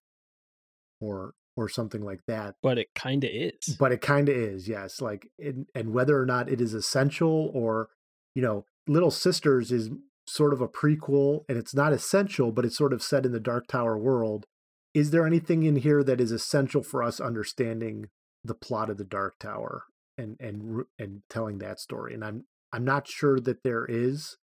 [0.99, 2.55] or or something like that.
[2.63, 3.75] But it kind of is.
[3.77, 7.51] but it kind of is yes like and, and whether or not it is essential
[7.53, 7.89] or
[8.33, 9.89] you know little sisters is
[10.27, 13.39] sort of a prequel and it's not essential but it's sort of set in the
[13.39, 14.45] dark tower world.
[14.93, 18.07] Is there anything in here that is essential for us understanding
[18.43, 19.83] the plot of the dark tower
[20.17, 22.13] and and and telling that story?
[22.13, 24.37] And i'm i'm not sure that there is.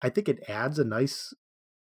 [0.00, 1.34] I think it adds a nice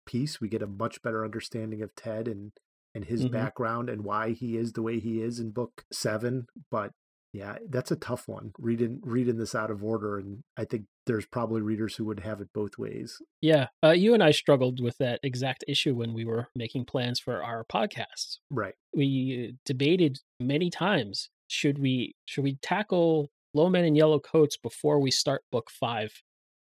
[0.07, 2.53] piece we get a much better understanding of ted and
[2.95, 3.33] and his Mhm.
[3.33, 6.93] background and why he is the way he is in book seven but
[7.33, 11.27] yeah that's a tough one reading reading this out of order and i think there's
[11.27, 14.97] probably readers who would have it both ways Yeah, uh, you and I struggled with
[14.99, 18.39] that exact issue when we were making plans for our podcast.
[18.51, 24.57] right We debated many times should we should we tackle Low Men in Yellow Coats
[24.57, 26.13] before we start book five,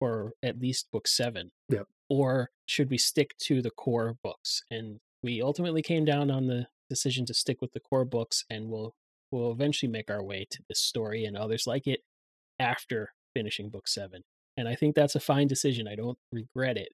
[0.01, 1.87] or at least book seven, Yep.
[2.09, 4.63] Or should we stick to the core books?
[4.71, 8.69] And we ultimately came down on the decision to stick with the core books, and
[8.69, 8.95] we'll
[9.31, 12.01] we'll eventually make our way to this story and others like it
[12.59, 14.23] after finishing book seven.
[14.57, 15.87] And I think that's a fine decision.
[15.87, 16.89] I don't regret it.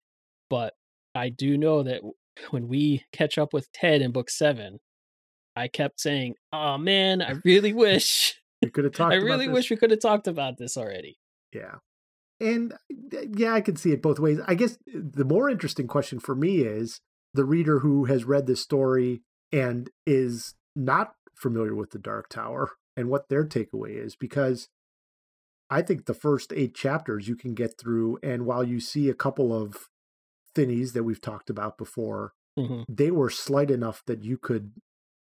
[0.51, 0.75] But
[1.15, 2.03] I do know that
[2.51, 4.81] when we catch up with Ted in book seven,
[5.57, 9.71] I kept saying, Oh man, I really wish, we could have talked I really wish
[9.71, 11.19] we could have talked about this already.
[11.53, 11.77] Yeah.
[12.45, 14.39] And uh, yeah, I can see it both ways.
[14.47, 17.01] I guess uh, the more interesting question for me is
[17.33, 22.73] the reader who has read this story and is not familiar with the Dark Tower
[22.97, 24.69] and what their takeaway is because
[25.71, 29.15] I think the first eight chapters you can get through, and while you see a
[29.15, 29.89] couple of
[30.55, 34.73] thinnies that we've talked about before, hmm they were slight enough that you could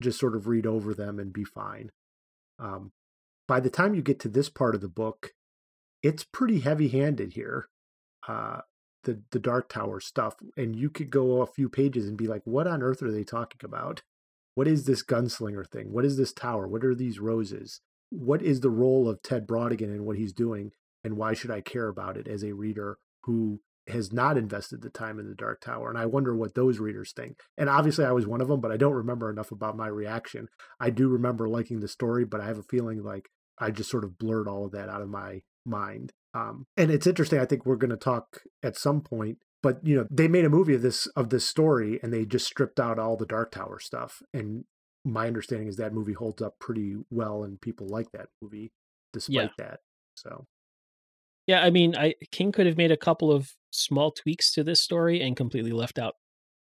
[0.00, 1.90] just sort of read over them and be fine.
[2.58, 2.92] Um,
[3.48, 5.32] by the time you get to this part of the book,
[6.06, 7.68] it's pretty heavy-handed here.
[8.28, 8.60] Uh,
[9.04, 12.42] the the Dark Tower stuff, and you could go a few pages and be like,
[12.44, 14.02] "What on earth are they talking about?
[14.54, 15.92] What is this gunslinger thing?
[15.92, 16.66] What is this tower?
[16.66, 17.80] What are these roses?
[18.10, 20.72] What is the role of Ted Brautigan and what he's doing?
[21.04, 24.90] And why should I care about it as a reader who has not invested the
[24.90, 25.88] time in the Dark Tower.
[25.88, 27.38] And I wonder what those readers think.
[27.56, 30.48] And obviously, I was one of them, but I don't remember enough about my reaction.
[30.80, 34.04] I do remember liking the story, but I have a feeling like I just sort
[34.04, 36.12] of blurred all of that out of my mind.
[36.34, 37.38] Um, and it's interesting.
[37.38, 39.38] I think we're going to talk at some point.
[39.62, 42.46] But you know, they made a movie of this of this story, and they just
[42.46, 44.22] stripped out all the Dark Tower stuff.
[44.32, 44.64] And
[45.04, 48.72] my understanding is that movie holds up pretty well, and people like that movie
[49.12, 49.80] despite that.
[50.14, 50.46] So
[51.46, 54.80] Yeah, I mean, I King could have made a couple of small tweaks to this
[54.80, 56.14] story and completely left out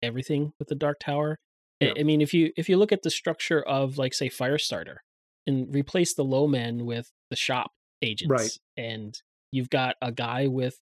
[0.03, 1.39] everything with the Dark Tower.
[1.83, 1.93] I- Yeah.
[1.99, 4.99] I mean, if you if you look at the structure of like say Firestarter
[5.47, 7.73] and replace the low men with the shop
[8.03, 8.31] agents,
[8.77, 9.21] and
[9.53, 10.81] you've got a guy with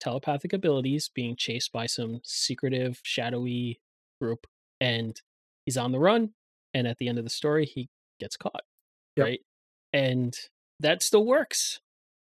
[0.00, 3.80] telepathic abilities being chased by some secretive, shadowy
[4.20, 4.46] group,
[4.80, 5.20] and
[5.64, 6.30] he's on the run.
[6.74, 7.88] And at the end of the story, he
[8.18, 8.62] gets caught,
[9.16, 9.24] Yep.
[9.24, 9.40] right?
[9.92, 10.34] And
[10.80, 11.80] that still works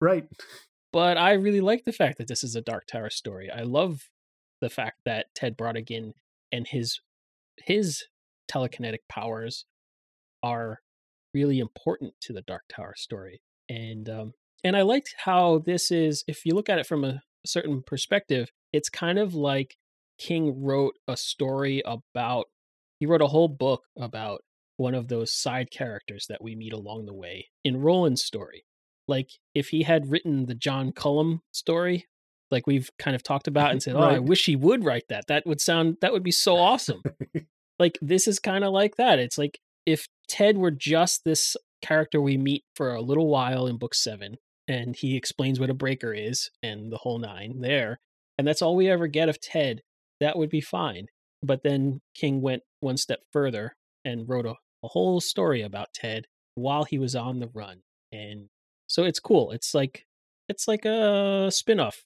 [0.00, 0.26] right,
[0.92, 3.50] but I really like the fact that this is a Dark Tower story.
[3.50, 4.08] I love
[4.60, 6.14] the fact that Ted Brautigan
[6.50, 7.00] and his
[7.58, 8.04] his
[8.50, 9.66] telekinetic powers
[10.42, 10.80] are
[11.34, 13.40] really important to the Dark Tower story.
[13.70, 17.22] And um and I liked how this is if you look at it from a
[17.46, 19.76] certain perspective, it's kind of like
[20.18, 22.46] King wrote a story about
[22.98, 24.42] he wrote a whole book about
[24.76, 28.64] one of those side characters that we meet along the way in Roland's story
[29.10, 32.06] like if he had written the John Cullum story,
[32.50, 35.26] like we've kind of talked about and said, "Oh, I wish he would write that.
[35.26, 37.02] That would sound that would be so awesome."
[37.78, 39.18] like this is kind of like that.
[39.18, 43.76] It's like if Ted were just this character we meet for a little while in
[43.76, 44.36] book seven,
[44.68, 48.00] and he explains what a breaker is and the whole nine there,
[48.38, 49.82] and that's all we ever get of Ted,
[50.20, 51.06] that would be fine.
[51.42, 53.74] But then King went one step further
[54.04, 57.80] and wrote a, a whole story about Ted while he was on the run.
[58.12, 58.48] And
[58.86, 59.50] so it's cool.
[59.52, 60.04] It's like
[60.48, 62.02] it's like a spin-off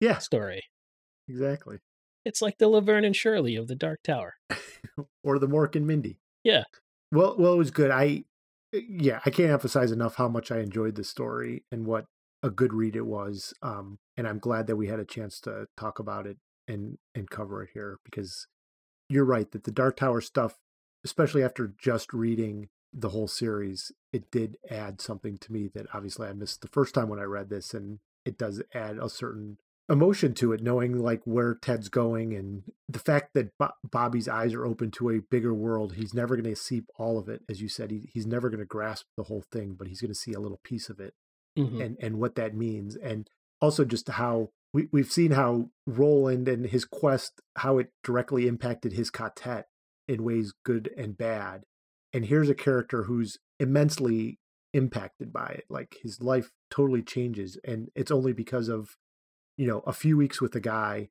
[0.00, 0.64] Yeah, story.
[1.28, 1.78] exactly.
[2.24, 4.34] It's like the Laverne and Shirley of the Dark Tower.
[5.22, 6.18] or the Mork and Mindy.
[6.42, 6.64] Yeah.
[7.12, 7.90] Well, well, it was good.
[7.92, 8.24] I,
[8.72, 12.06] yeah, I can't emphasize enough how much I enjoyed this story and what
[12.42, 13.54] a good read it was.
[13.62, 16.38] Um, and I'm glad that we had a chance to talk about it
[16.68, 18.46] and and cover it here because
[19.08, 20.56] you're right that the Dark Tower stuff,
[21.04, 26.28] especially after just reading the whole series, it did add something to me that obviously
[26.28, 29.58] I missed the first time when I read this, and it does add a certain
[29.88, 34.52] emotion to it, knowing like where Ted's going and the fact that Bo- Bobby's eyes
[34.54, 35.94] are open to a bigger world.
[35.94, 37.90] He's never going to see all of it, as you said.
[37.90, 40.40] He, he's never going to grasp the whole thing, but he's going to see a
[40.40, 41.14] little piece of it,
[41.56, 41.80] Mhm.
[41.84, 43.28] and and what that means, and
[43.60, 48.92] also just how we we've seen how Roland and his quest how it directly impacted
[48.92, 49.68] his quartet
[50.08, 51.62] in ways good and bad,
[52.12, 54.38] and here's a character who's immensely
[54.74, 55.64] impacted by it.
[55.70, 58.96] Like his life totally changes, and it's only because of
[59.56, 61.08] you know a few weeks with a guy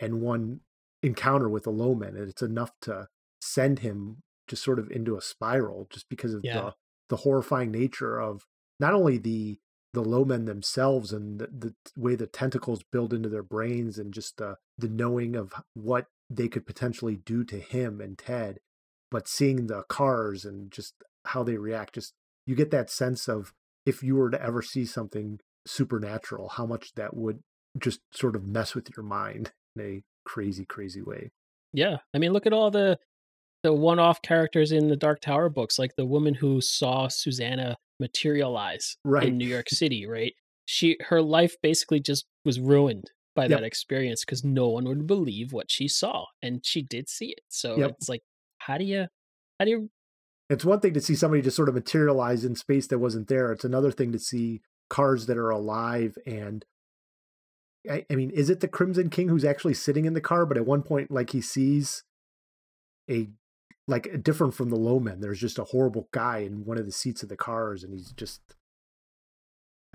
[0.00, 0.60] and one
[1.02, 3.08] encounter with a lowman, and it's enough to
[3.40, 6.54] send him just sort of into a spiral, just because of Yeah.
[6.54, 6.74] the
[7.10, 8.46] the horrifying nature of
[8.80, 9.58] not only the
[9.94, 14.36] the lowmen themselves and the, the way the tentacles build into their brains and just
[14.36, 18.60] the the knowing of what they could potentially do to him and Ted,
[19.10, 20.94] but seeing the cars and just
[21.24, 22.12] how they react, just
[22.46, 23.54] you get that sense of
[23.86, 27.42] if you were to ever see something supernatural, how much that would
[27.80, 31.30] just sort of mess with your mind in a crazy, crazy way.
[31.72, 31.98] Yeah.
[32.14, 32.98] I mean, look at all the
[33.64, 38.96] the one-off characters in the Dark Tower books, like the woman who saw Susanna materialize
[39.04, 39.28] Right.
[39.28, 40.32] in New York City, right?
[40.66, 43.50] She her life basically just was ruined by Yep.
[43.50, 47.40] that experience because no one would believe what she saw, and she did see it.
[47.48, 47.90] So Yep.
[47.98, 48.22] it's like,
[48.58, 49.06] how do you,
[49.58, 49.90] how do you?
[50.50, 53.52] It's one thing to see somebody just sort of materialize in space that wasn't there.
[53.52, 56.64] It's another thing to see cars that are alive and
[57.90, 60.46] I, I mean, is it the Crimson King who's actually sitting in the car?
[60.46, 62.04] But at one point, like he sees
[63.10, 63.28] a
[63.86, 65.20] like different from the low men.
[65.20, 68.12] There's just a horrible guy in one of the seats of the cars, and he's
[68.12, 68.40] just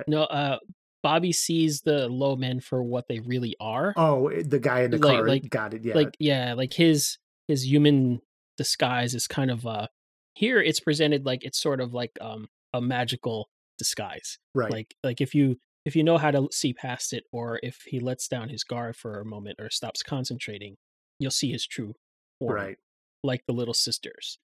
[0.08, 0.60] No, uh,
[1.04, 3.94] Bobby sees the low men for what they really are.
[3.98, 5.28] oh, eh, the guy in the Like- car.
[5.28, 5.84] like- got it.
[5.86, 7.18] Yeah, like yeah like his
[7.48, 8.22] his human
[8.58, 9.88] disguise is kind of uh
[10.36, 14.72] here it's presented like it's sort of like um a magical disguise right.
[14.72, 18.00] like like if you if you know how to see past it or if he
[18.00, 20.76] lets down his guard for a moment or stops concentrating
[21.20, 21.94] you'll see his true
[22.40, 22.78] form right.
[23.24, 24.38] like the little sisters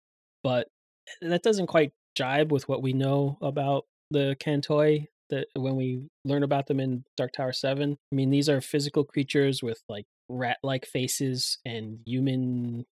[0.43, 0.67] but
[1.21, 6.41] that doesn't quite jibe with what we know about the can-toi that when we learn
[6.43, 10.85] about them in Dark Tower 7 I mean these are physical creatures with like rat-like
[10.85, 12.85] faces and human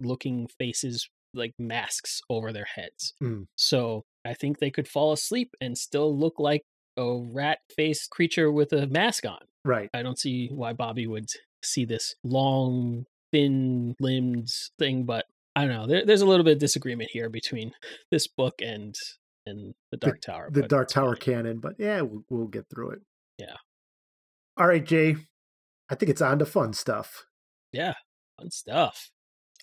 [0.00, 3.46] looking faces like masks over their heads Mm.
[3.56, 6.62] so I think they could fall asleep and still look like
[6.96, 9.88] a rat-faced creature with a mask on Right.
[9.94, 11.30] I don't see why Bobby would
[11.62, 15.24] see this long, thin limbed thing, but
[15.56, 15.86] I don't know.
[15.86, 17.72] There, there's a little bit of disagreement here between
[18.10, 18.94] this book and
[19.46, 20.48] and the Dark Tower.
[20.50, 21.20] the Dark Tower fine.
[21.20, 23.00] canon, but yeah, we'll, we'll get through it.
[23.38, 23.56] Yeah.
[24.56, 25.16] All right, Jay.
[25.90, 27.26] I think it's on to fun stuff.
[27.72, 27.92] Yeah,
[28.38, 29.10] fun stuff.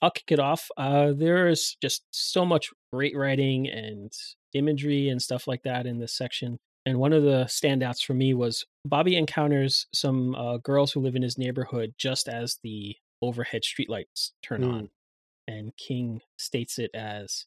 [0.01, 0.67] I'll kick it off.
[0.77, 4.11] Uh, there's just so much great writing and
[4.53, 6.59] imagery and stuff like that in this section.
[6.85, 11.15] And one of the standouts for me was Bobby encounters some uh, girls who live
[11.15, 14.73] in his neighborhood just as the overhead streetlights turn Mm.
[14.73, 14.89] on.
[15.47, 17.45] And King states it as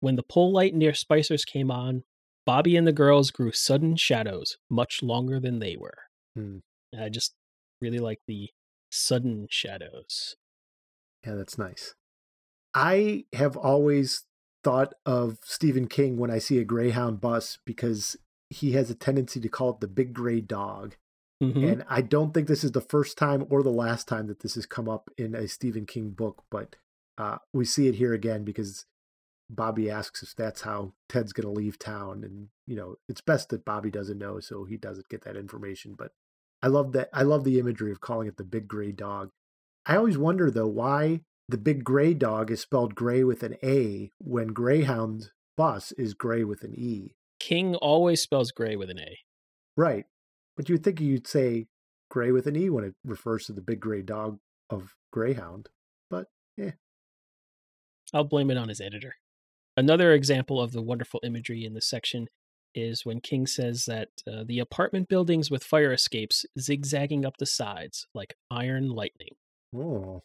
[0.00, 2.04] When the pole light near Spicer's came on,
[2.46, 5.98] Bobby and the girls grew sudden shadows much longer than they were.
[6.34, 6.62] And
[6.98, 7.34] I just
[7.80, 8.50] really like the
[8.90, 10.34] sudden shadows.
[11.26, 11.94] Yeah, that's nice.
[12.74, 14.24] I have always
[14.64, 18.16] thought of Stephen King when I see a Greyhound bus because
[18.52, 20.96] he has a tendency to call it the big gray dog.
[21.42, 21.72] Mhm.
[21.72, 24.54] And I don't think this is the first time or the last time that this
[24.54, 26.76] has come up in a Stephen King book, but
[27.18, 28.86] uh, we see it here again because
[29.50, 32.24] Bobby asks if that's how Ted's going to leave town.
[32.24, 35.94] And, you know, it's best that Bobby doesn't know, so he doesn't get that information.
[35.94, 36.12] But
[36.62, 37.10] I love that.
[37.12, 39.30] I love the imagery of calling it the big gray dog.
[39.84, 44.12] I always wonder, though, why the big gray dog is spelled gray with an A
[44.18, 47.14] when Greyhound bus is gray with an E.
[47.42, 49.18] King always spells gray with an A.
[49.76, 50.04] Right.
[50.56, 51.66] But you'd think you'd say
[52.08, 54.38] gray with an E when it refers to the big gray dog
[54.70, 55.68] of Greyhound.
[56.08, 56.26] But
[56.56, 56.70] yeah,
[58.14, 59.16] I'll blame it on his editor.
[59.76, 62.28] Another example of the wonderful imagery in this section
[62.76, 67.46] is when King says that uh, the apartment buildings with fire escapes zigzagging up the
[67.46, 69.34] sides like iron lightning.
[69.74, 70.22] Oh.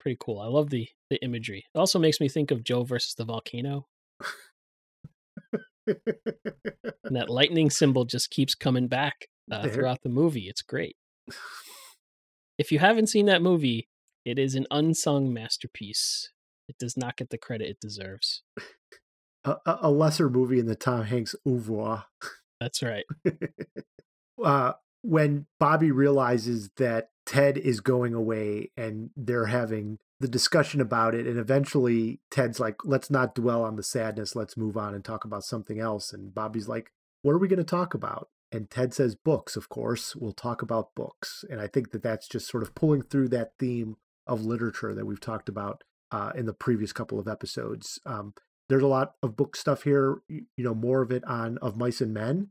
[0.00, 0.40] Pretty cool.
[0.40, 1.66] I love the the imagery.
[1.74, 3.86] It also makes me think of Joe versus the volcano.
[7.04, 10.48] and that lightning symbol just keeps coming back uh, throughout the movie.
[10.48, 10.96] It's great.
[12.56, 13.88] If you haven't seen that movie,
[14.24, 16.30] it is an unsung masterpiece.
[16.68, 18.44] It does not get the credit it deserves.
[19.44, 22.06] A, a lesser movie in the Tom Hanks oeuvre.
[22.60, 23.04] That's right.
[24.44, 31.14] uh, when Bobby realizes that Ted is going away and they're having the discussion about
[31.14, 35.04] it, and eventually Ted's like, let's not dwell on the sadness, let's move on and
[35.04, 36.14] talk about something else.
[36.14, 38.30] And Bobby's like, what are we going to talk about?
[38.50, 40.16] And Ted says, books, of course.
[40.16, 41.44] We'll talk about books.
[41.50, 43.96] And I think that that's just sort of pulling through that theme
[44.26, 47.98] of literature that we've talked about uh, in the previous couple of episodes.
[48.06, 48.32] Um,
[48.70, 51.76] there's a lot of book stuff here, you, you, know, more of it on Of
[51.76, 52.48] Mice and Men.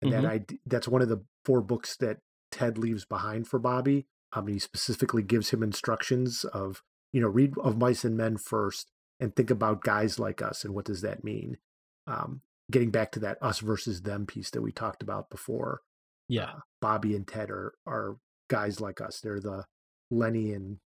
[0.00, 0.22] And mm-hmm.
[0.22, 2.18] that I, that's one of the four books that
[2.50, 4.06] Ted leaves behind for Bobby.
[4.32, 8.90] Um, he specifically gives him instructions of, you know, read Of Mice and Men first
[9.20, 11.58] and think about guys like us and what does that mean.
[12.06, 12.40] Um,
[12.70, 15.82] getting back to that us versus them piece that we talked about before.
[16.28, 16.44] Yeah.
[16.44, 18.16] Uh, Bobby and Ted are, are
[18.48, 19.20] guys like us.
[19.20, 19.64] They're the
[20.10, 20.78] Lenny and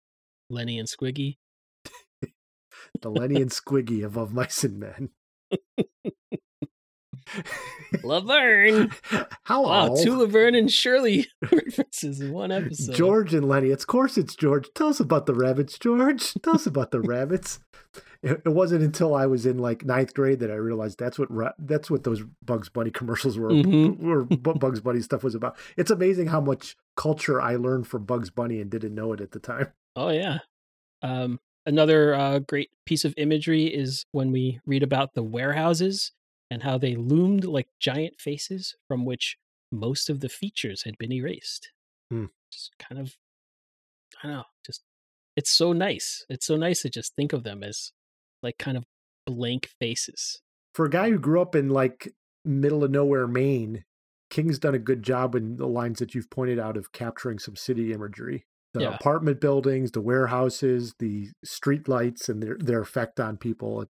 [0.49, 1.37] Lenny and Squiggy.
[3.01, 5.09] the Lenny and Squiggy of Of Mice and Men.
[8.03, 8.91] Laverne.
[9.43, 12.95] How wow, two Laverne and Shirley references in one episode.
[12.95, 13.71] George and Lenny.
[13.71, 14.69] Of course, it's George.
[14.73, 16.33] Tell us about the rabbits, George.
[16.43, 17.59] Tell us about the rabbits.
[18.21, 21.29] It, it, wasn't until I was in like ninth grade that I realized that's what
[21.59, 23.51] that's what those Bugs Bunny commercials were.
[23.51, 24.07] Mm-hmm.
[24.07, 25.57] Were Bugs Bunny stuff was about.
[25.77, 29.31] It's amazing how much culture I learned from Bugs Bunny and didn't know it at
[29.31, 29.67] the time.
[29.95, 30.39] Oh yeah.
[31.01, 36.11] Um, another uh, great piece of imagery is when we read about the warehouses
[36.55, 39.37] and how they loomed like giant faces from which
[39.73, 41.73] most of the features had been erased.
[42.09, 42.27] Hmm.
[42.49, 43.17] Just kind of,
[44.23, 44.81] I don't know, just
[45.35, 46.25] it's so nice.
[46.29, 47.91] It's so nice to just think of them as
[48.41, 48.85] like kind of
[49.25, 50.41] blank faces.
[50.73, 52.13] For a guy who grew up in like
[52.45, 53.83] middle of nowhere Maine,
[54.29, 57.57] King's done a good job in the lines that you've pointed out of capturing some
[57.57, 58.45] city imagery
[58.75, 58.95] the yeah.
[58.95, 63.85] apartment buildings, the warehouses, the street lights, and their their effect on people.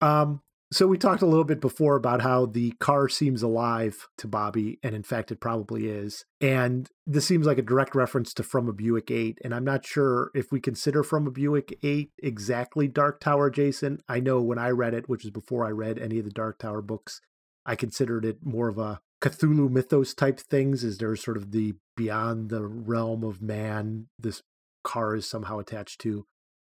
[0.00, 0.40] Um,
[0.74, 4.80] so we talked a little bit before about how the car seems alive to Bobby,
[4.82, 6.24] and in fact, it probably is.
[6.40, 9.38] And this seems like a direct reference to From a Buick 8.
[9.44, 14.00] And I'm not sure if we consider From a Buick 8 exactly Dark Tower Jason.
[14.08, 16.58] I know when I read it, which is before I read any of the Dark
[16.58, 17.20] Tower books,
[17.64, 20.84] I considered it more of a Cthulhu mythos type things?
[20.84, 24.42] Is there sort of the beyond the realm of man this
[24.82, 26.26] car is somehow attached to?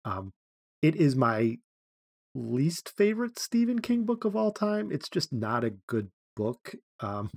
[0.04, 0.32] Um,
[0.80, 1.58] it is my
[2.34, 4.90] least favorite Stephen King book of all time.
[4.92, 7.30] It's just not a good book, um,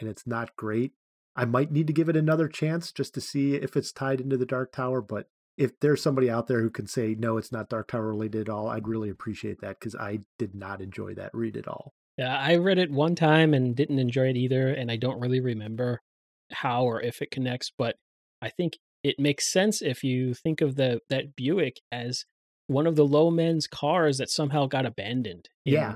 [0.00, 0.92] and it's not great.
[1.36, 4.36] I might need to give it another chance just to see if it's tied into
[4.36, 5.00] the Dark Tower.
[5.00, 5.26] But
[5.56, 8.48] if there's somebody out there who can say no, it's not Dark Tower related at
[8.48, 11.92] all, I'd really appreciate that because I did not enjoy that read at all.
[12.16, 15.40] Yeah, I read it one time and didn't enjoy it either, and I don't really
[15.40, 16.00] remember
[16.52, 17.96] how or if it connects, but
[18.40, 22.24] I think it makes sense if you think of the that Buick as
[22.66, 25.48] one of the low men's cars that somehow got abandoned.
[25.64, 25.94] In, yeah.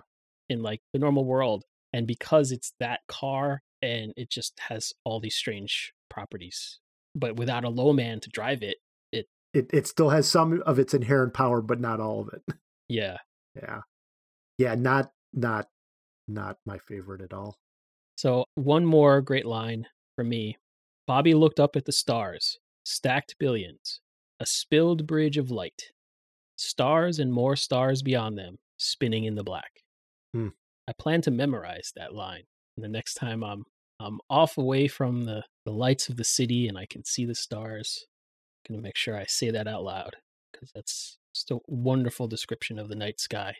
[0.49, 1.65] In like the normal world.
[1.93, 6.79] And because it's that car and it just has all these strange properties.
[7.15, 8.79] But without a low man to drive it,
[9.13, 12.43] it it, it still has some of its inherent power, but not all of it.
[12.91, 13.19] Yeah.
[13.55, 13.81] Yeah.
[14.57, 15.67] Yeah, not not
[16.27, 17.59] not my favorite at all.
[18.17, 20.57] So, one more great line for me.
[21.07, 24.01] Bobby looked up at the stars, stacked billions,
[24.41, 25.93] a spilled bridge of light,
[26.59, 29.71] stars and more stars beyond them, spinning in the black.
[30.33, 30.49] Hmm.
[30.89, 32.45] I plan to memorize that line.
[32.77, 33.65] And the next time I'm
[34.01, 37.35] I'm off away from the, the lights of the city and I can see the
[37.35, 38.07] stars,
[38.69, 40.17] I'm gonna make sure I say that out loud
[40.53, 43.57] because that's just a wonderful description of the night sky.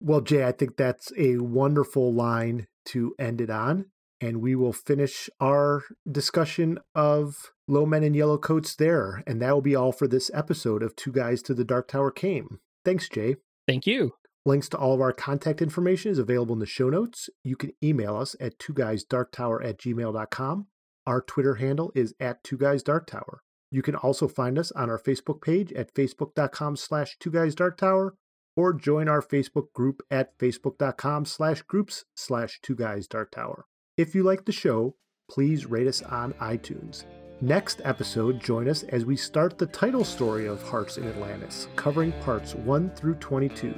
[0.00, 3.86] Well, Jay, I think that's a wonderful line to end it on.
[4.20, 9.22] And we will finish our discussion of Low Men in Yellow Coats there.
[9.28, 12.10] And that will be all for this episode of Two Guys to the Dark Tower
[12.10, 12.58] Came.
[12.84, 13.36] Thanks, Jay.
[13.68, 14.14] Thank you.
[14.44, 17.30] Links to all of our contact information is available in the show notes.
[17.44, 20.66] You can email us at two guys dark tower at gmail.com.
[21.06, 23.42] Our Twitter handle is at two guys dark tower.
[23.70, 27.76] You can also find us on our Facebook page at facebook.com slash two guys dark
[27.76, 28.16] tower
[28.56, 33.66] or join our Facebook group at facebook.com slash groups slash two guys dark tower.
[33.96, 34.96] If you like the show,
[35.30, 37.04] please rate us on iTunes.
[37.42, 42.12] Next episode, join us as we start the title story of Hearts in Atlantis, covering
[42.20, 43.74] parts 1 through 22.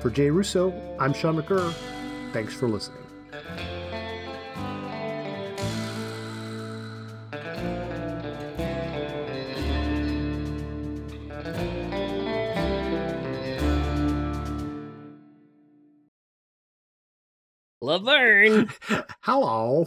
[0.00, 1.72] For Jay Russo, I'm Sean McGurr.
[2.32, 2.98] Thanks for listening.
[17.80, 18.70] Laverne.
[19.20, 19.86] Hello.